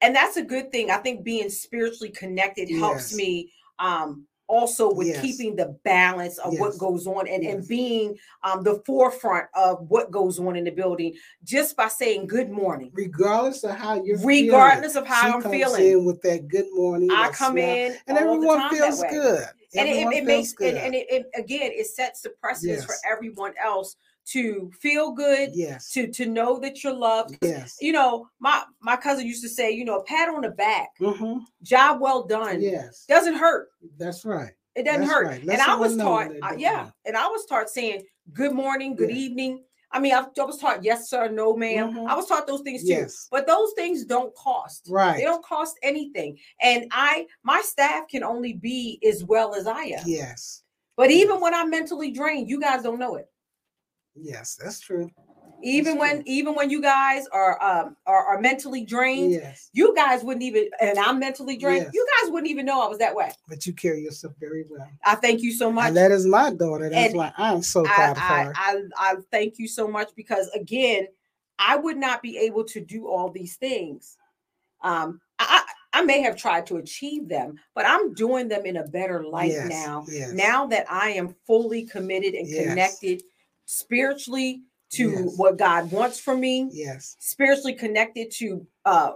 [0.00, 3.16] and that's a good thing i think being spiritually connected helps Yes.
[3.16, 5.20] me um also with Yes.
[5.20, 7.54] keeping the balance of what goes on and, Yes.
[7.54, 12.26] and being um the forefront of what goes on in the building just by saying
[12.26, 16.20] good morning regardless of how you're regardless of feeling, how she i'm feeling in with
[16.22, 17.10] that good morning.
[17.10, 19.44] i come smile, in and everyone feels good.
[19.74, 20.74] and it, Everyone it feels makes good.
[20.74, 25.50] and, and it, it again it sets the precedence for everyone else to feel good
[25.54, 27.36] yes, to to know that you're loved.
[27.42, 30.50] Yes, you know my my cousin used to say you know a pat on the
[30.50, 30.88] back.
[30.98, 32.60] Hmm job well done.
[32.60, 33.04] Yes.
[33.08, 33.68] doesn't hurt.
[33.98, 34.52] That's right.
[34.74, 35.26] it doesn't That's hurt.
[35.26, 35.40] right.
[35.42, 39.10] And i was taught it uh, yeah and i was taught saying good morning good
[39.10, 39.16] Yeah.
[39.16, 39.62] evening.
[39.92, 42.08] I mean I, I was taught yes sir no madam Mhm.
[42.08, 42.88] i was taught those things too.
[42.88, 44.86] Yes, but those things don't cost.
[44.90, 45.16] Right.
[45.18, 46.36] they don't cost anything.
[46.60, 50.02] And i my staff can only be as well as i am.
[50.06, 50.62] Yes,
[50.96, 53.28] But even when I'm mentally drained, you guys don't know it.
[54.16, 55.10] Yes, that's true.
[55.62, 56.22] Even That's when true.
[56.26, 60.68] even when you guys are um are, are mentally drained, Yes, you guys wouldn't even
[60.80, 61.94] and I'm mentally drained, Yes.
[61.94, 63.30] you guys wouldn't even know I was that way.
[63.48, 65.88] but you carry yourself very well, I thank you so much.
[65.88, 66.90] and that is my daughter.
[66.90, 68.52] That's And why I'm so I, proud of her.
[68.54, 71.06] I I thank you so much because again,
[71.58, 74.18] I would not be able to do all these things.
[74.82, 75.62] Um I,
[75.94, 79.24] I I may have tried to achieve them, but I'm doing them in a better
[79.24, 80.04] light Yes, now.
[80.06, 80.32] yes.
[80.34, 82.68] Now that I am fully committed and Yes.
[82.68, 83.22] connected
[83.66, 85.36] spiritually to Yes.
[85.36, 89.12] what God wants from me, yes, spiritually connected to uh,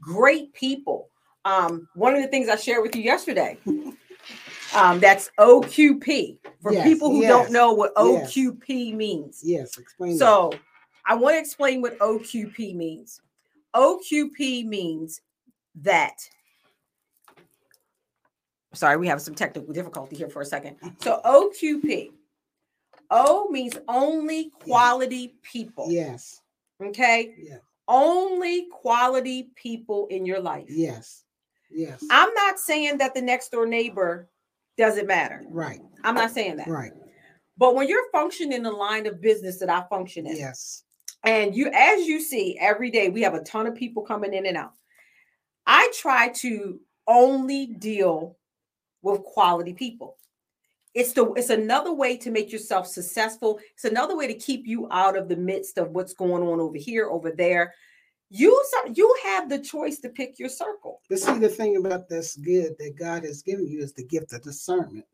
[0.00, 1.08] great people.
[1.46, 3.58] Um, one of the things I shared with you yesterday,
[4.74, 6.38] um, that's OQP.
[6.62, 8.32] For Yes, people who yes, don't know what yes.
[8.34, 9.40] OQP means.
[9.42, 9.76] yes.
[9.76, 10.12] Explain.
[10.12, 10.18] that.
[10.18, 10.52] So
[11.06, 13.20] I want to explain what OQP means.
[13.74, 15.20] OQP means
[15.82, 16.16] that.
[18.72, 20.76] Sorry, we have some technical difficulty here for a second.
[21.00, 22.10] So OQP.
[23.16, 25.86] O means only quality people.
[25.90, 26.40] yes,
[26.82, 27.34] Okay.
[27.38, 30.66] yes, Only quality people in your life.
[30.68, 31.24] yes,
[31.70, 32.02] yes.
[32.10, 34.28] I'm not saying that the next door neighbor
[34.76, 35.42] doesn't matter.
[35.48, 36.66] right, I'm not saying that.
[36.68, 36.92] right.
[37.56, 40.82] But when you're functioning in the line of business that I function in, Yes,
[41.22, 44.44] And you, as you see, every day we have a ton of people coming in
[44.46, 44.72] and out.
[45.66, 48.36] I try to only deal
[49.02, 50.16] with quality people.
[50.94, 53.58] It's the it's another way to make yourself successful.
[53.74, 56.78] It's another way to keep you out of the midst of what's going on over
[56.78, 57.74] here, over there.
[58.30, 61.00] You you have the choice to pick your circle.
[61.08, 64.32] But see, the thing about this good that God has given you is the gift
[64.32, 65.04] of discernment.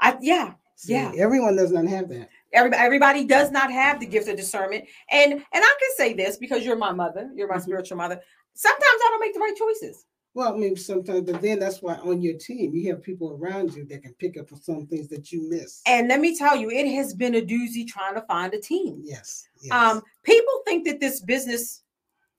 [0.00, 1.12] I yeah, see, yeah.
[1.16, 2.28] Everyone does not have that.
[2.52, 4.84] Everybody, everybody does not have the gift of discernment.
[5.10, 7.62] And and I can say this because you're my mother, you're my mm-hmm.
[7.64, 8.20] spiritual mother.
[8.54, 10.04] Sometimes I don't make the right choices.
[10.36, 13.72] Well, I mean, sometimes, but then that's why on your team you have people around
[13.72, 15.80] you that can pick up on some things that you miss.
[15.86, 19.00] And let me tell you, it has been a doozy trying to find a team.
[19.02, 19.48] Yes.
[19.62, 19.72] yes.
[19.72, 21.84] Um, people think that this business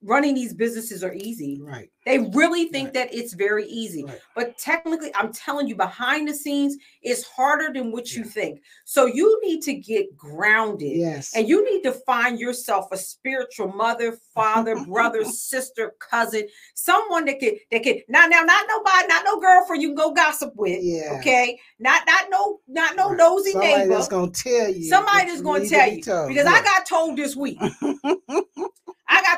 [0.03, 1.59] running these businesses are easy.
[1.61, 1.89] Right.
[2.05, 2.93] They really think right.
[2.93, 4.05] that it's very easy.
[4.05, 4.19] Right.
[4.35, 8.19] But technically, I'm telling you, behind the scenes, it's harder than what yeah.
[8.19, 8.61] you think.
[8.85, 10.95] So you need to get grounded.
[10.95, 11.35] Yes.
[11.35, 17.39] And you need to find yourself a spiritual mother, father, brother, sister, cousin, someone that
[17.39, 20.79] can that can not now, not nobody, not no girlfriend you can go gossip with.
[20.81, 21.17] Yeah.
[21.19, 21.59] Okay.
[21.79, 23.95] Not not no, not no nosy somebody neighbor.
[23.95, 24.83] That's gonna tell you.
[24.83, 25.97] Somebody that's gonna tell you.
[25.97, 26.51] Because yeah.
[26.51, 27.59] I got told this week.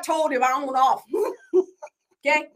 [0.09, 1.03] Told if I own off.
[2.25, 2.47] okay.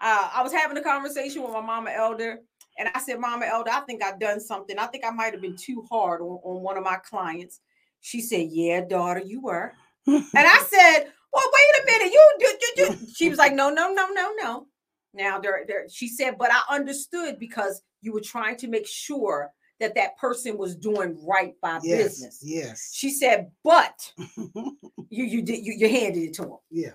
[0.00, 2.38] Uh, I was having a conversation with my mama elder,
[2.78, 4.78] and I said, Mama elder, I think I've done something.
[4.78, 7.58] I think I might have been too hard on, on one of my clients.
[8.02, 9.72] She said, Yeah, daughter, you were.
[10.06, 12.12] and I said, Well, wait a minute.
[12.12, 13.08] You, you, you, you.
[13.16, 14.66] She was like, No, no, no, no, no.
[15.12, 19.50] Now, there, there, she said, But I understood because you were trying to make sure
[19.80, 22.40] that that person was doing right by yes, business.
[22.42, 22.90] Yes.
[22.92, 24.12] She said, but
[24.48, 26.56] you you did you, you handed it to him.
[26.70, 26.92] Yeah.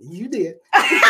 [0.00, 0.56] You did.
[0.74, 1.00] you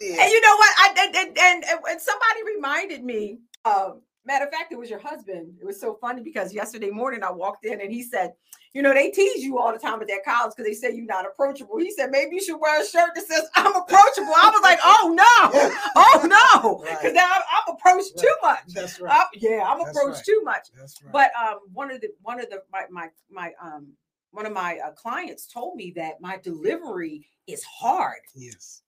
[0.00, 0.18] did.
[0.18, 0.74] And you know what?
[0.78, 3.38] I and, and, and, and somebody reminded me.
[3.64, 5.54] Um, matter of fact, it was your husband.
[5.60, 8.32] It was so funny because yesterday morning I walked in and he said,
[8.72, 11.04] you know, they tease you all the time at that college because they say you're
[11.04, 11.76] not approachable.
[11.78, 14.32] He said, maybe you should wear a shirt that says I'm approachable.
[14.34, 17.14] I was like, oh no, oh no, because right.
[17.14, 18.22] now I'm, I'm approached right.
[18.22, 18.74] too much.
[18.74, 19.12] That's right.
[19.12, 20.24] I'm, yeah, I'm That's approached right.
[20.24, 20.68] too much.
[20.78, 21.12] That's right.
[21.12, 23.88] But um, one of the one of the my my my um
[24.30, 28.20] one of my uh, clients told me that my delivery is hard.
[28.34, 28.82] Yes.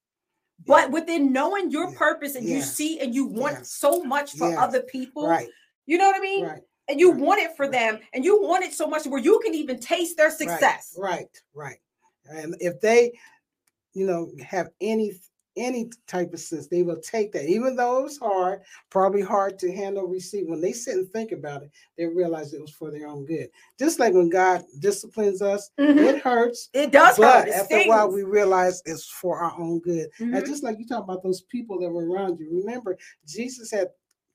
[0.66, 4.80] But within knowing your purpose and you see and you want so much for other
[4.82, 5.48] people, right?
[5.86, 6.44] You know what I mean?
[6.44, 6.62] Right.
[6.88, 7.20] And you right.
[7.20, 10.16] want it for them and you want it so much where you can even taste
[10.16, 10.94] their success.
[10.98, 11.78] Right right,
[12.26, 12.44] right.
[12.44, 13.12] and if they
[13.94, 15.12] you know have any
[15.56, 19.72] any type of sense they will take that even though it's hard probably hard to
[19.72, 23.06] handle receive when they sit and think about it they realize it was for their
[23.06, 25.98] own good just like when god disciplines us mm-hmm.
[25.98, 27.48] it hurts it does but hurt.
[27.48, 27.86] It after stings.
[27.86, 30.34] a while we realize it's for our own good mm-hmm.
[30.34, 33.88] and just like you talk about those people that were around you remember jesus had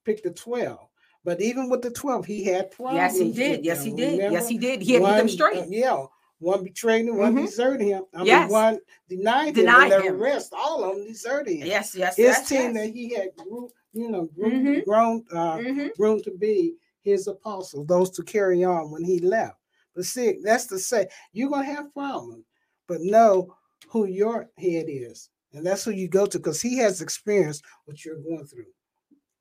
[0.05, 0.79] picked the 12
[1.25, 2.95] but even with the 12, he had problems.
[2.95, 3.65] Yes, he did.
[3.65, 4.13] Yes, he did.
[4.13, 4.33] Remember?
[4.33, 4.81] Yes, he did.
[4.81, 5.57] He had one, them straight.
[5.57, 6.05] Uh, yeah.
[6.39, 7.45] One betrayed him, one mm-hmm.
[7.45, 8.03] deserted him.
[8.15, 8.43] I yes.
[8.43, 10.01] mean, one denied, denied him.
[10.01, 10.13] him.
[10.13, 11.67] The rest, all of them deserted him.
[11.67, 12.15] Yes, yes.
[12.15, 12.73] His yes, team yes.
[12.75, 14.89] that he had grew, you know, grew, mm-hmm.
[14.89, 15.87] grown, uh, mm-hmm.
[15.97, 19.57] grown to be his apostles, those to carry on when he left.
[19.95, 22.45] But see, that's to say, you're gonna have problems,
[22.87, 23.53] but know
[23.89, 28.05] who your head is, and that's who you go to because he has experienced what
[28.05, 28.65] you're going through.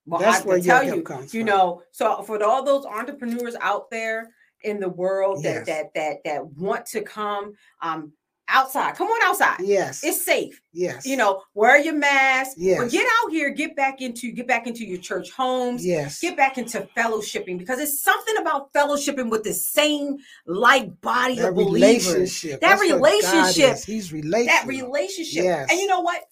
[0.05, 4.31] Well, That's I can tell you, you know, so for all those entrepreneurs out there
[4.63, 5.67] in the world yes.
[5.67, 8.13] that that that that want to come um
[8.49, 9.61] outside, come on outside.
[9.61, 10.61] Yes, it's safe.
[10.73, 12.53] Yes, you know, wear your mask.
[12.57, 15.85] Yes, but get out here, get back into get back into your church homes.
[15.85, 20.17] Yes, get back into fellowshipping because it's something about fellowshipping with the same
[20.47, 22.07] like body that of believers.
[22.07, 22.61] Relationship.
[22.61, 23.79] That That's relationship.
[23.85, 24.47] He's relational.
[24.47, 25.45] That relationship.
[25.45, 26.23] Yes, and you know what?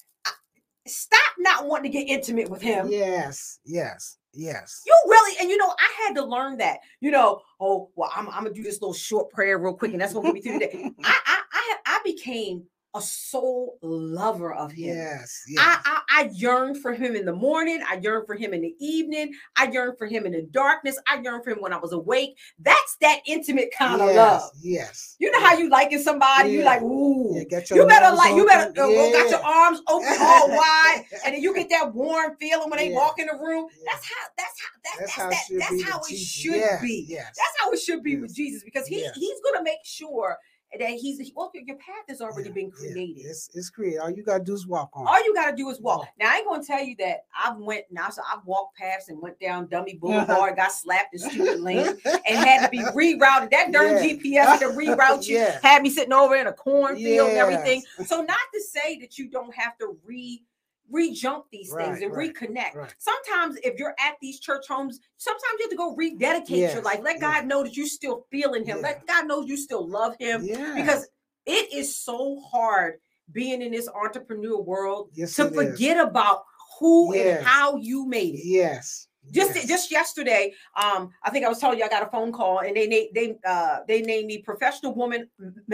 [0.89, 2.89] stop not wanting to get intimate with him.
[2.89, 4.83] Yes, yes, yes.
[4.87, 6.79] You really, and you know, I had to learn that.
[7.01, 10.01] You know, oh well, I'm, I'm gonna do this little short prayer real quick, and
[10.01, 10.90] that's what get me through the day.
[11.05, 12.64] I, I, I, I became
[12.97, 14.97] a soul lover of him.
[14.97, 15.61] Yes, yes.
[15.61, 17.83] I, I, I yearn for him in the morning.
[17.89, 19.35] I yearn for him in the evening.
[19.57, 20.99] I yearn for him in the darkness.
[21.07, 22.39] I yearn for him when I was awake.
[22.59, 24.51] That's that intimate kind yes, of love.
[24.61, 25.17] Yes.
[25.19, 26.59] You know how you liking somebody, yeah.
[26.59, 29.13] you like, ooh, yeah, you better like, you better uh, yeah.
[29.13, 32.93] got your arms open all wide, and then you get that warm feeling when they
[32.93, 33.69] walk in the room.
[33.85, 34.27] That's how.
[34.37, 34.67] That's how.
[34.85, 37.05] That, That's that's, how it that, should that's be how it should Yes, be.
[37.09, 37.37] yes.
[37.37, 38.21] That's how it should be Yes.
[38.21, 39.15] with Jesus because he Yes.
[39.17, 40.39] he's gonna make sure
[40.79, 41.51] that he's well.
[41.55, 42.93] Oh, your path has already Yeah, been yeah.
[42.93, 43.21] created.
[43.27, 43.99] It's, it's created.
[44.01, 45.07] All you gotta do is walk on.
[45.07, 45.99] All you gotta do is walk.
[46.01, 46.09] Walk.
[46.19, 48.11] Now I ain't gonna tell you that I've went now.
[48.11, 52.37] So I've walked past and went down Dummy Boulevard, got slapped in stupid lane, and
[52.47, 53.51] had to be rerouted.
[53.51, 54.03] That darn Yeah.
[54.15, 55.37] GPS to reroute you.
[55.37, 55.59] Yeah.
[55.62, 57.83] Had me sitting over in a cornfield and everything.
[58.07, 60.43] So not to say that you don't have to re
[60.90, 62.75] re-jump these things and right, reconnect.
[62.75, 62.94] right.
[62.99, 66.85] Sometimes if you're at these church homes, sometimes you have to go rededicate your Yes,
[66.85, 67.01] life.
[67.03, 67.20] Let yeah.
[67.20, 68.79] God know that you still feeling him.
[68.79, 68.83] Yeah.
[68.83, 70.75] Let God know you still love him Yeah.
[70.77, 71.09] because
[71.46, 72.94] it is so hard
[73.33, 75.55] being in this entrepreneur world yes, to it is.
[75.57, 76.44] forget about
[76.79, 77.38] who Yes.
[77.38, 78.42] and how you made it.
[78.44, 79.09] Yes.
[79.33, 79.66] Just yes.
[79.66, 82.77] just yesterday, um, I think I was telling you I got a phone call and
[82.77, 85.29] they na- they uh they named me professional woman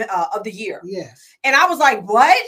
[0.09, 1.21] uh, of the year, yes.
[1.43, 2.43] and I was like, what?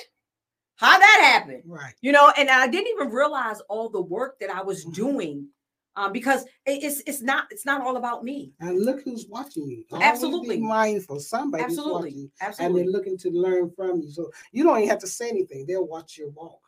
[0.76, 1.64] How that happened.
[1.66, 1.94] Right.
[2.02, 4.94] You know, and I didn't even realize all the work that I was Mhm.
[4.94, 5.48] doing,
[5.96, 8.54] um, because it's it's not it's not all about me.
[8.60, 9.86] And look who's watching you.
[9.92, 10.58] Always Absolutely.
[10.58, 11.20] Be mindful.
[11.22, 12.66] Somebody's watching Absolutely.
[12.66, 14.10] And they're looking to learn from you.
[14.12, 15.66] So you don't even have to say anything.
[15.66, 16.60] They'll watch your walk.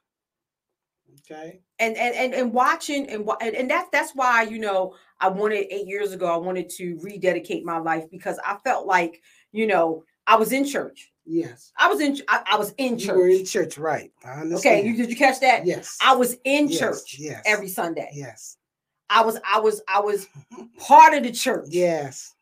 [1.30, 1.62] Okay.
[1.80, 5.68] and and and, and watching and, and and that's that's why you know I wanted
[5.72, 10.04] eight years ago I wanted to rededicate my life because I felt like you know
[10.28, 11.72] I was in church Yes.
[11.78, 13.08] I was in I, I was in church.
[13.08, 14.12] You were in church right?
[14.26, 15.98] Okay you, did you catch that yes.
[16.02, 17.44] I was in Yes, church yes.
[17.46, 18.58] every Sunday Yes.
[19.10, 20.28] I was I was I was
[20.80, 22.34] part of the church Yes.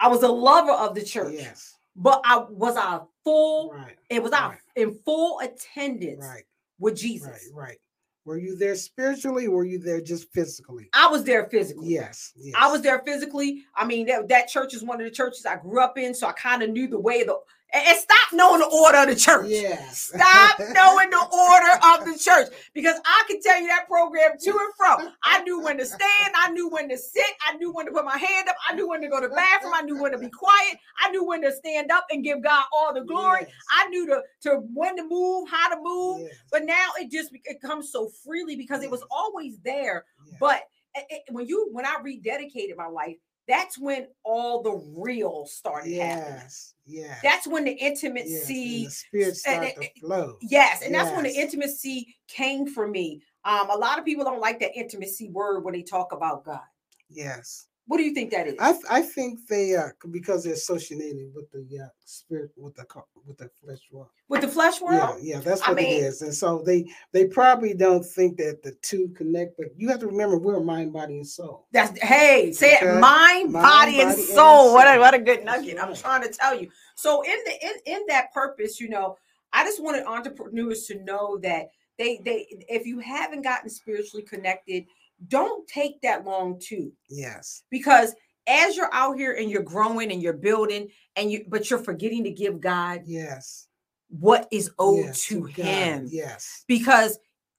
[0.00, 1.76] I was a lover of the church Yes.
[1.94, 3.96] but I was I full Right.
[4.10, 6.44] it was I in full attendance Right.
[6.80, 7.68] with Jesus Right.
[7.68, 7.78] Right.
[8.24, 9.48] Were you there spiritually?
[9.48, 10.88] Or were you there just physically?
[10.94, 12.32] I was there physically Yes.
[12.36, 12.54] yes.
[12.56, 13.64] I was there physically.
[13.74, 16.28] I mean, that, that church is one of the churches I grew up in, so
[16.28, 17.36] I kind of knew the way the
[17.72, 19.46] and, stop knowing the order of the church.
[19.48, 20.12] Yes.
[20.14, 24.50] Stop knowing the order of the church because I can tell you that program to
[24.50, 25.12] and from.
[25.24, 28.04] I knew when to stand, I knew when to sit, I knew when to put
[28.04, 30.18] my hand up, I knew when to go to the bathroom, I knew when to
[30.18, 33.40] be quiet, I knew when to stand up and give God all the glory.
[33.42, 33.50] Yes.
[33.70, 36.20] I knew to, to when to move, how to move.
[36.22, 36.36] Yes.
[36.50, 40.36] But now it just it comes so freely because it was always there Yes.
[40.40, 40.62] but
[40.94, 43.16] it- it- when you when I rededicated my life,
[43.48, 46.38] that's when all the real started happening.
[46.40, 46.74] yes.
[46.84, 47.20] Yes.
[47.22, 50.36] That's when the Yes, and intimacy, the spirit and to flow.
[50.42, 53.22] yes, and that's when the intimacy came for me.
[53.44, 56.60] Um, a lot of people don't like that intimacy word when they talk about God.
[57.08, 57.66] Yes.
[57.86, 58.54] What do you think that is?
[58.60, 62.86] I I think they uh because they're associated with the uh, spirit with the
[63.26, 64.08] with the flesh world.
[64.28, 65.18] With the flesh world?
[65.20, 66.22] yeah, yeah, that's I what it mean- is.
[66.22, 70.06] And so they they probably don't think that the two connect, but you have to
[70.06, 71.66] remember we're mind, body, and soul.
[71.72, 73.00] That's hey, say it Okay.
[73.00, 74.74] mind, Mind, body, and body, and soul.
[74.74, 75.78] What a what a good nugget.
[75.82, 76.68] I'm trying to tell you.
[76.94, 79.16] So in the in, in that purpose, you know,
[79.52, 84.86] I just wanted entrepreneurs to know that they they if you haven't gotten spiritually connected,
[85.28, 86.92] don't take that long too.
[87.08, 87.62] Yes.
[87.70, 88.14] Because
[88.46, 92.24] as you're out here and you're growing and you're building and you but you're forgetting
[92.24, 93.68] to give God Yes.
[94.08, 96.64] what is owed yes, to God, him Yes.
[96.66, 97.18] because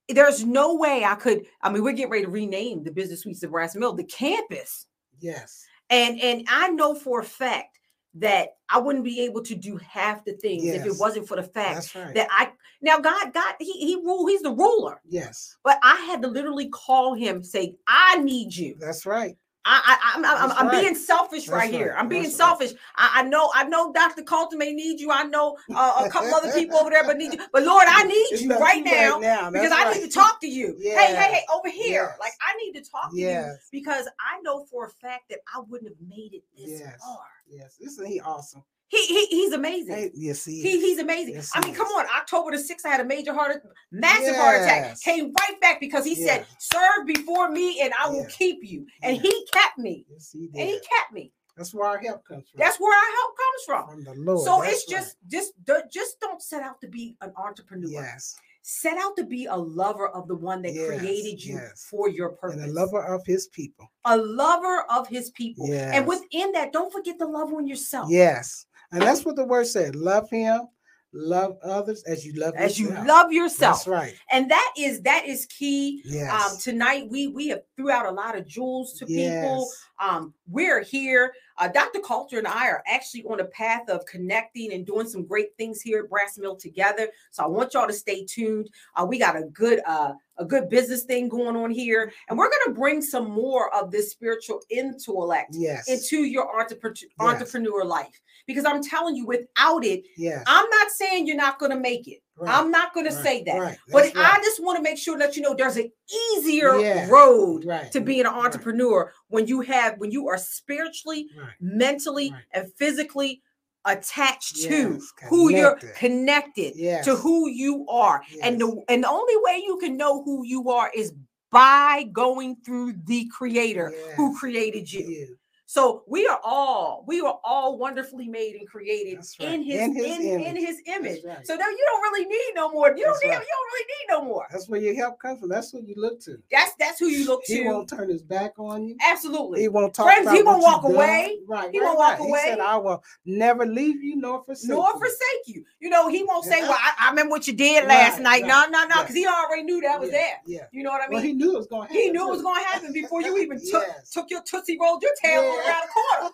[0.10, 1.45] there's no way I could.
[1.62, 4.86] I mean, we're getting ready to rename the business suites of Brass Mill the campus,
[5.19, 5.65] Yes.
[5.89, 7.80] and and I know for a fact
[8.15, 11.43] that I wouldn't be able to do half the things if it wasn't for the
[11.43, 12.13] fact right.
[12.13, 15.58] that I now God God he he rule he's the ruler, yes.
[15.63, 18.76] but I had to literally call him say I need you.
[18.80, 19.36] That's right.
[19.65, 20.82] I, I I'm, I'm, I'm right.
[20.82, 21.95] being selfish That's right here.
[21.97, 22.60] I'm being That's right.
[22.60, 22.71] selfish.
[22.95, 24.23] I, I know I know Dr.
[24.23, 25.12] Coulter may need you.
[25.12, 27.39] I know uh, a couple other people over there, but need you.
[27.54, 29.52] But Lord, I need It's you right you now now.
[29.52, 29.95] because I right.
[30.02, 30.76] need to talk to you.
[30.82, 32.10] Hey, hey, hey, over here.
[32.12, 32.19] Yes.
[32.19, 35.62] Like I need to talk to you because I know for a fact that I
[35.62, 37.02] wouldn't have made it this Yes.
[37.02, 37.19] far.
[37.47, 37.78] Yes.
[37.80, 38.63] Isn't he awesome?
[38.94, 39.96] He, he he's amazing.
[39.96, 41.34] Hey, yes, he, He, he's amazing.
[41.36, 42.06] Yes, I he mean, come on.
[42.16, 45.00] October the 6th, I had a major heart, massive heart attack.
[45.02, 48.28] Came right back because he said, serve before me and I will Yeah.
[48.30, 48.86] keep you.
[49.02, 49.22] And Yeah.
[49.24, 50.06] he kept me.
[50.12, 51.32] Yes, he And he kept me.
[51.58, 52.60] That's where our help comes from.
[52.60, 53.90] That's where our help comes from.
[53.90, 54.46] from the Lord.
[54.46, 57.90] so That's it's just just don't- just don't set out to be an entrepreneur.
[57.90, 61.84] yes, Set out to be a lover of the one that Yes, created you yes.
[61.84, 62.62] for your purpose.
[62.62, 63.92] and a lover of His people.
[64.06, 65.68] a lover of his people.
[65.68, 65.94] Yes.
[65.94, 68.10] And within that, don't forget to love on yourself.
[68.10, 70.68] Yes, and that's what the word said: love Him,
[71.14, 73.78] love others as you love As you love yourself.
[73.78, 74.16] That's right.
[74.32, 76.02] And that is that is key.
[76.06, 76.52] Yes.
[76.52, 79.20] Um, tonight we we have threw out a lot of jewels to people.
[79.20, 79.88] yes.
[80.00, 81.34] Um, we're here.
[81.58, 82.00] Uh, Dr.
[82.00, 85.82] Coulter and I are actually on a path of connecting and doing some great things
[85.82, 87.08] here at Brass Mill together.
[87.32, 88.70] So I want y'all to stay tuned.
[88.96, 92.50] Uh, we got a good uh, a good business thing going on here, and we're
[92.50, 95.88] going to bring some more of this spiritual intellect Yes.
[95.88, 98.20] into your entrepreneur entrepreneur life.
[98.48, 100.44] Because I'm telling you, without it, yes.
[100.48, 102.20] I'm not saying you're not going to make it.
[102.38, 103.60] Right, I'm not going to say that.
[103.60, 103.78] Right.
[103.91, 105.91] But I just want to make sure that you know there's an
[106.36, 107.91] easier Yeah, road right.
[107.91, 111.54] to being an right, entrepreneur when you have when you are spiritually, Right.
[111.60, 112.43] mentally, Right.
[112.54, 113.41] and physically
[113.86, 116.74] attached to Yes, who you're connected.
[116.76, 117.05] Yes.
[117.05, 118.24] to who you are.
[118.41, 121.14] And the and the only way you can know who you are is
[121.51, 125.38] by going through the creator who created you.
[125.74, 129.53] So we are all we are all wonderfully made and created right.
[129.53, 130.63] in his In in his in, image.
[130.63, 131.24] his image.
[131.26, 131.47] right.
[131.47, 132.95] So now you don't really need no more.
[132.95, 133.41] You don't need right.
[133.41, 134.45] you don't really need no more.
[134.51, 135.49] That's where your help comes from.
[135.49, 136.38] That's what you look to.
[136.51, 137.63] That's that's who you look He to.
[137.63, 138.97] He won't turn his back on you.
[139.03, 139.61] Absolutely.
[139.61, 140.05] He won't talk.
[140.05, 141.39] Friends, he won't walk away.
[141.47, 141.71] Right.
[141.71, 142.28] He won't walk right.
[142.28, 145.65] He said, "I will never leave you nor forsake nor you." forsake you.
[145.80, 146.61] You know, he won't say.
[146.61, 149.63] "Well, I, I remember what you did last night." No, no, no, because he already
[149.63, 150.41] knew that was yeah, there.
[150.45, 150.65] Yeah.
[150.71, 151.15] You know what I mean?
[151.15, 151.99] Well, he knew it was going to happen.
[151.99, 155.01] He knew it was going to happen before you even took took your tootsie rolled
[155.01, 155.62] your tail.
[155.66, 156.32] Around the corner.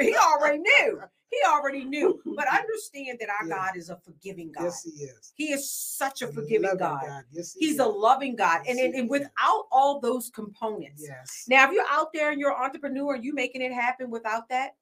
[0.00, 1.00] He he already knew.
[1.30, 2.20] He already knew.
[2.36, 3.54] But understand that our Yeah.
[3.56, 4.64] God is a forgiving God.
[4.64, 5.32] Yes, he is.
[5.34, 7.24] He is such a forgiving loving God.
[7.30, 7.80] Yes, he He's is.
[7.80, 11.04] a loving God, and Yes, and, he and without all those components.
[11.06, 11.44] Yes.
[11.48, 14.48] Now, if you're out there and you're an entrepreneur and you making it happen without
[14.48, 14.74] that,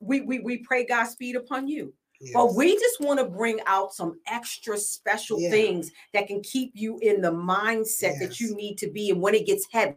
[0.00, 1.94] we we we pray Godspeed upon you.
[2.32, 5.50] But we just want to bring out some extra special Yeah.
[5.50, 9.10] things that can keep you in the mindset that you need to be.
[9.10, 9.96] And when it gets heavy,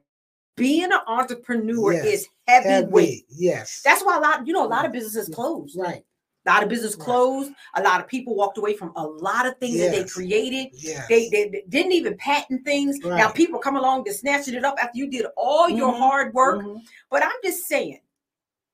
[0.55, 2.05] being an entrepreneur Yes.
[2.05, 3.09] is heavyweight.
[3.09, 3.25] Heavy.
[3.29, 3.81] Yes.
[3.83, 5.77] That's why a lot, you know, a lot of businesses closed.
[5.77, 6.03] right.
[6.47, 7.05] A lot of business Right.
[7.05, 7.51] closed.
[7.75, 10.67] A lot of people walked away from a lot of things that they created.
[10.73, 11.07] Yes.
[11.09, 12.99] They, they, didn't even patent things.
[12.99, 15.97] Now people come along, they're snatching it up after you did all your Mhm.
[15.97, 16.61] hard work.
[16.61, 16.81] Mhm.
[17.09, 17.99] But I'm just saying,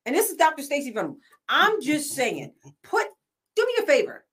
[0.06, 0.64] and this is Dr.
[0.64, 1.22] Stacy Venom.
[1.48, 2.54] I'm just saying,
[2.84, 3.08] put
[3.56, 4.26] do me a favor,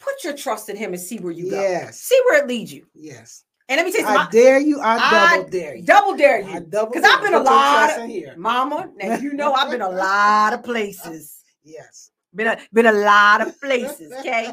[0.00, 1.60] put your trust in him and see where you go.
[1.60, 2.00] Yes.
[2.00, 2.86] See where it leads you.
[2.94, 3.44] Yes.
[3.68, 4.80] And let me tell you I dare you.
[4.80, 5.82] I I double dare you.
[5.82, 6.60] double dare you.
[6.60, 8.34] Because I've been a lot of- here.
[8.36, 11.42] Mama, now you know I've been a lot of places.
[11.62, 12.10] Yes.
[12.34, 14.52] Been a been a lot of places, okay?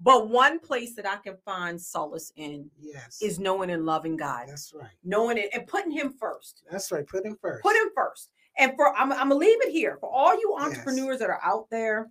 [0.00, 3.18] But one place that I can find solace in Yes.
[3.20, 4.48] is knowing and loving God.
[4.48, 4.90] That's right.
[5.04, 6.62] Knowing it and putting him first.
[6.70, 7.06] That's right.
[7.06, 7.62] Put him first.
[7.62, 8.30] Put him first.
[8.58, 10.66] And for I'm, I'm gonna leave it here for all you Yes.
[10.66, 12.08] entrepreneurs that are out there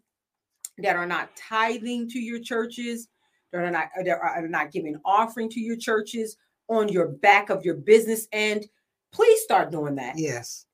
[0.79, 3.07] that are not tithing to your churches,
[3.55, 6.37] that are not that are not giving offering to your churches
[6.67, 8.65] on your back of your business end.
[9.11, 10.17] Please start doing that.
[10.17, 10.65] Yes.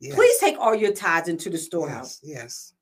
[0.00, 0.14] Yes.
[0.14, 2.20] Please take all your tithes into the storehouse.
[2.22, 2.72] Yes.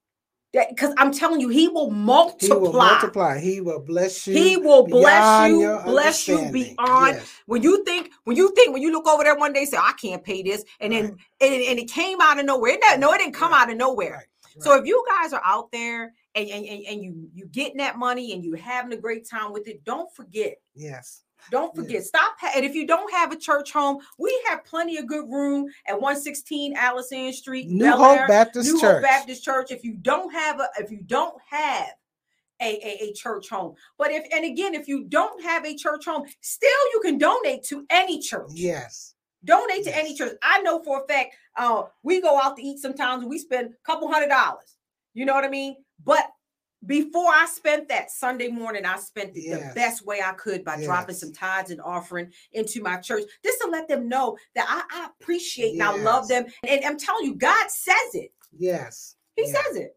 [0.52, 0.66] Yes.
[0.70, 2.48] Because I'm telling you, He will multiply.
[2.56, 3.38] He will multiply.
[3.40, 4.34] He will bless you.
[4.34, 7.32] He will bless you, bless you beyond Yes.
[7.46, 9.76] when you think when you think when you look over there one day and say
[9.76, 11.14] I can't pay this and then Right.
[11.40, 12.76] and, and it came out of nowhere.
[12.82, 13.62] No, no, it didn't come Right.
[13.62, 14.12] out of nowhere.
[14.12, 14.26] Right.
[14.60, 17.98] So if you guys are out there and, and, and, and you you getting that
[17.98, 20.56] money and you having a great time with it, don't forget.
[20.74, 21.22] Yes.
[21.50, 21.82] Don't Yeah.
[21.82, 22.04] forget.
[22.04, 22.36] Stop.
[22.40, 25.66] ha- And if you don't have a church home, we have plenty of good room
[25.86, 28.94] at 116 Allison Street, New Bel Hope Air, Baptist New Church.
[28.94, 29.70] Hope Baptist Church.
[29.70, 31.88] If you don't have a, if you don't have
[32.62, 36.04] a, a, a church home, but if and again, if you don't have a church
[36.06, 38.50] home, still you can donate to any church.
[38.54, 39.13] Yes.
[39.44, 40.36] Donate to any church.
[40.42, 43.68] I know for a fact, uh, we go out to eat sometimes and we spend
[43.68, 44.76] a couple hundred dollars.
[45.12, 45.76] You know what I mean?
[46.04, 46.24] But
[46.86, 50.82] before I spent that Sunday morning, I spent it the best way I could by
[50.82, 55.02] dropping some tithes and offering into my church, just to let them know that I,
[55.02, 56.44] I appreciate and I love them.
[56.66, 58.32] And I'm telling you, God says it.
[58.56, 59.16] Yes.
[59.36, 59.96] He says it.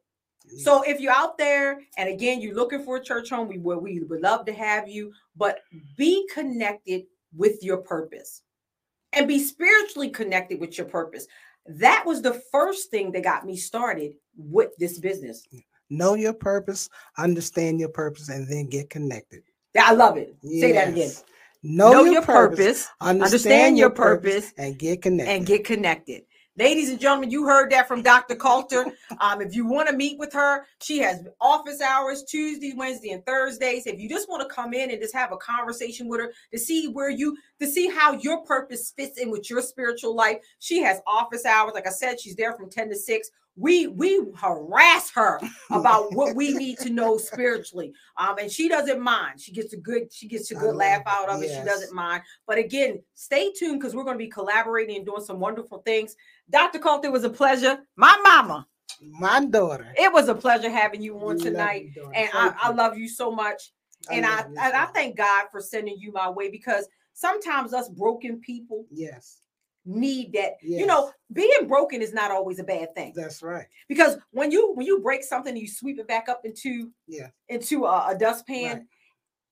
[0.60, 3.80] So if you're out there and again you're looking for a church home, we would
[3.80, 5.60] we would love to have you, but
[5.98, 7.04] be connected
[7.36, 8.44] with your purpose
[9.14, 11.28] and be spiritually connected with your purpose.
[11.66, 15.46] That was the first thing that got me started with this business.
[15.90, 19.44] know your purpose, understand your purpose, and then get connected.
[19.80, 20.36] I love it.
[20.44, 20.98] Say that again.
[20.98, 21.24] Yes.
[21.64, 25.34] Know, your, purpose, purpose, understand, understand your your purpose, purpose, and get connected.
[25.34, 26.24] and get connected.
[26.58, 28.36] Ladies and gentlemen, you heard that from Dr.
[28.36, 28.88] Coulter.
[29.20, 33.24] Um, if you want to meet with her, she has office hours Tuesday, Wednesday, and
[33.28, 33.86] Thursdays.
[33.86, 36.58] If you just want to come in and just have a conversation with her to
[36.58, 40.82] see where you to see how your purpose fits in with your spiritual life, she
[40.82, 41.74] has office hours.
[41.76, 43.30] Like I said, she's there from 10 to 6.
[43.60, 45.40] We we harass her
[45.72, 47.92] about what we need to know spiritually.
[48.18, 49.42] Um, and she doesn't mind.
[49.42, 51.50] She gets a good, she gets a good laugh out of it.
[51.50, 52.22] She doesn't mind.
[52.46, 56.16] But again, stay tuned because we're going to be collaborating and doing some wonderful things.
[56.50, 56.80] Dr.
[56.80, 57.80] Coulter, it was a pleasure.
[57.96, 58.68] My mama,
[59.02, 59.92] My daughter.
[59.98, 61.90] it was a pleasure having you on tonight.
[61.96, 62.12] you.
[62.14, 63.72] And I, I love you so much.
[64.12, 67.90] And I, love and I thank God for sending you my way because sometimes us
[67.90, 69.42] broken people Yes,
[69.88, 70.54] need that.
[70.62, 73.66] You know, being broken is not always a bad thing that's right.
[73.88, 77.28] because when you when you break something and you sweep it back up into Yeah.
[77.50, 78.86] into a, a dustpan, Right.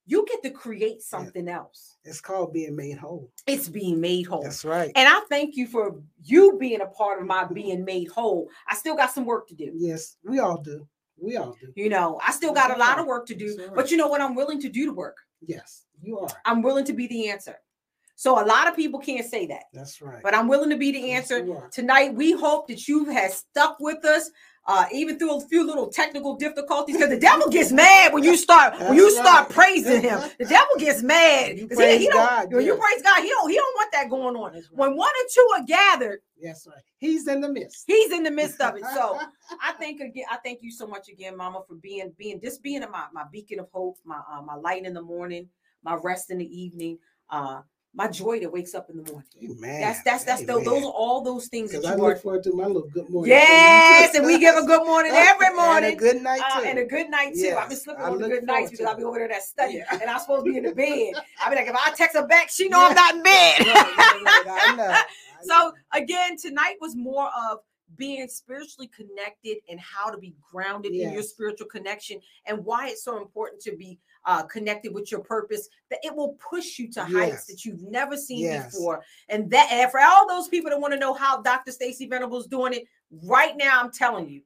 [0.05, 1.97] you get to create something else.
[2.03, 3.31] It's called being made whole.
[3.47, 4.43] It's being made whole.
[4.43, 4.91] That's right.
[4.95, 8.49] And I thank you for you being a part of my being made whole.
[8.67, 9.71] I still got some work to do.
[9.75, 10.87] Yes, we all do.
[11.17, 11.71] We all do.
[11.75, 12.99] You know, I still got a lot right.
[12.99, 14.19] of work to do, all but you know what?
[14.21, 15.17] I'm willing to do the work.
[15.41, 16.27] Yes, you are.
[16.43, 17.55] I'm willing to be the answer.
[18.15, 20.23] So a lot of people can't say that, That's right.
[20.23, 21.45] but I'm willing to be the answer.
[21.71, 24.29] Tonight, we hope that you have stuck with us.
[24.67, 28.35] uh, even through a few little technical difficulties, because the devil gets mad when you
[28.47, 30.19] start when you That's start praising him.
[30.39, 31.59] The devil gets mad.
[31.59, 33.91] You 'cause he, he don't, God, when you praise God, he don't he don't want
[33.91, 34.53] that going on.
[34.53, 34.63] Right.
[34.71, 36.81] When one or two are gathered, That's right.
[36.97, 37.83] He's in the midst.
[37.85, 38.85] he's in the midst of it.
[38.95, 39.19] So
[39.61, 42.81] I think again, I thank you so much again, Mama, for being being just being
[42.91, 45.47] my my beacon of hope, my uh, my light in the morning,
[45.83, 46.97] my rest in the evening,
[47.29, 47.61] uh,
[47.95, 49.27] my joy that wakes up in the morning.
[49.41, 49.79] Amen.
[49.79, 52.09] That's that's that's the, those are all those things that Because I you are.
[52.09, 53.31] look forward to my little good morning.
[53.31, 55.97] Yes, and we give a good morning every And a morning.
[55.97, 56.65] good night Uh, too.
[56.67, 57.55] and a good night too.
[57.57, 59.43] I've been Yes, slipping I on the good nights because I'll be over there that
[59.43, 59.97] study, Yeah.
[60.01, 61.13] and I'm supposed to be in the bed.
[61.39, 63.65] I'll be like, if I text her back, she know I'm not in bed.
[65.43, 67.59] So again, tonight was more of
[67.97, 73.03] being spiritually connected and how to be grounded in your spiritual connection and why it's
[73.03, 77.01] so important to be uh, connected with your purpose that it will push you to
[77.01, 77.45] heights Yes.
[77.45, 78.71] that you've never seen Yes.
[78.73, 82.07] before and that and for all those people that want to know how dr stacy
[82.07, 82.83] venables doing it
[83.23, 84.41] right now i'm telling you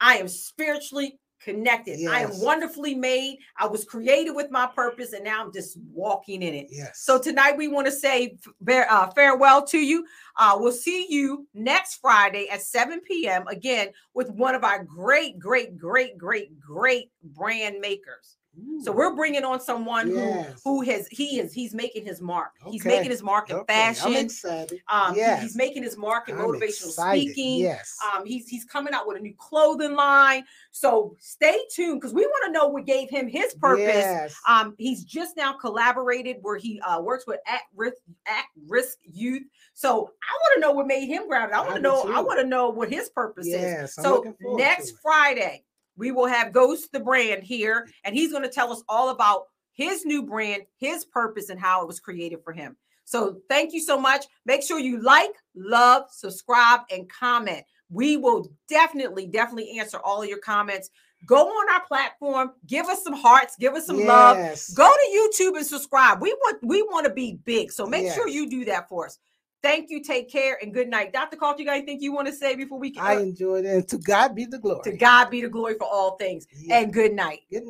[0.00, 5.24] i am spiritually connected i am wonderfully made i was created with my purpose and
[5.24, 7.00] now i'm just walking in it yes.
[7.02, 8.36] so tonight we want to say
[8.68, 10.04] uh, farewell to you.
[10.36, 13.46] Uh, we'll see you next Friday at 7 p.m.
[13.48, 18.36] again with one of our great, great, great, great, great brand makers.
[18.82, 20.60] So we're bringing on someone Yes.
[20.64, 22.52] who who has he is he's making his mark.
[22.66, 24.14] He's making his mark in okay, I'm fashion.
[24.16, 24.80] excited.
[24.88, 25.42] Um, yes.
[25.42, 27.22] he's making his mark in I'm motivational excited.
[27.32, 27.60] speaking.
[27.60, 27.96] Yes.
[28.12, 30.44] Um, he's he's coming out with a new clothing line.
[30.72, 33.84] So stay tuned because we want to know what gave him his purpose.
[33.86, 34.36] Yes.
[34.48, 39.42] Um, he's just now collaborated where he uh, works with at risk at risk youth.
[39.74, 41.54] So I want to know what made him grounded.
[41.56, 42.02] I want to know.
[42.12, 43.94] I want to know what his purpose is.
[43.98, 44.94] I'm So next.
[45.02, 45.64] Friday
[46.00, 49.44] we will have Ghost the brand here, and he's going to tell us all about
[49.72, 52.76] his new brand, his purpose, and how it was created for him.
[53.04, 54.26] So thank you so much.
[54.46, 57.64] Make sure you like, love, subscribe, and comment.
[57.90, 60.90] We will definitely, definitely answer all of your comments.
[61.26, 64.36] Go on our platform, give us some hearts, give us some love.
[64.74, 66.22] Go to YouTube and subscribe.
[66.22, 69.18] We want we want to be big, so make sure you do that for us.
[69.62, 70.02] Thank you.
[70.02, 71.36] Take care and good night, Dr.
[71.36, 71.60] Coulter.
[71.60, 73.04] You got anything you want to say before we can?
[73.04, 73.68] I uh, enjoyed it.
[73.74, 74.80] And to God be the glory.
[74.84, 76.78] to God be the glory for all things, Yeah.
[76.78, 77.40] and good night.
[77.50, 77.68] Good night.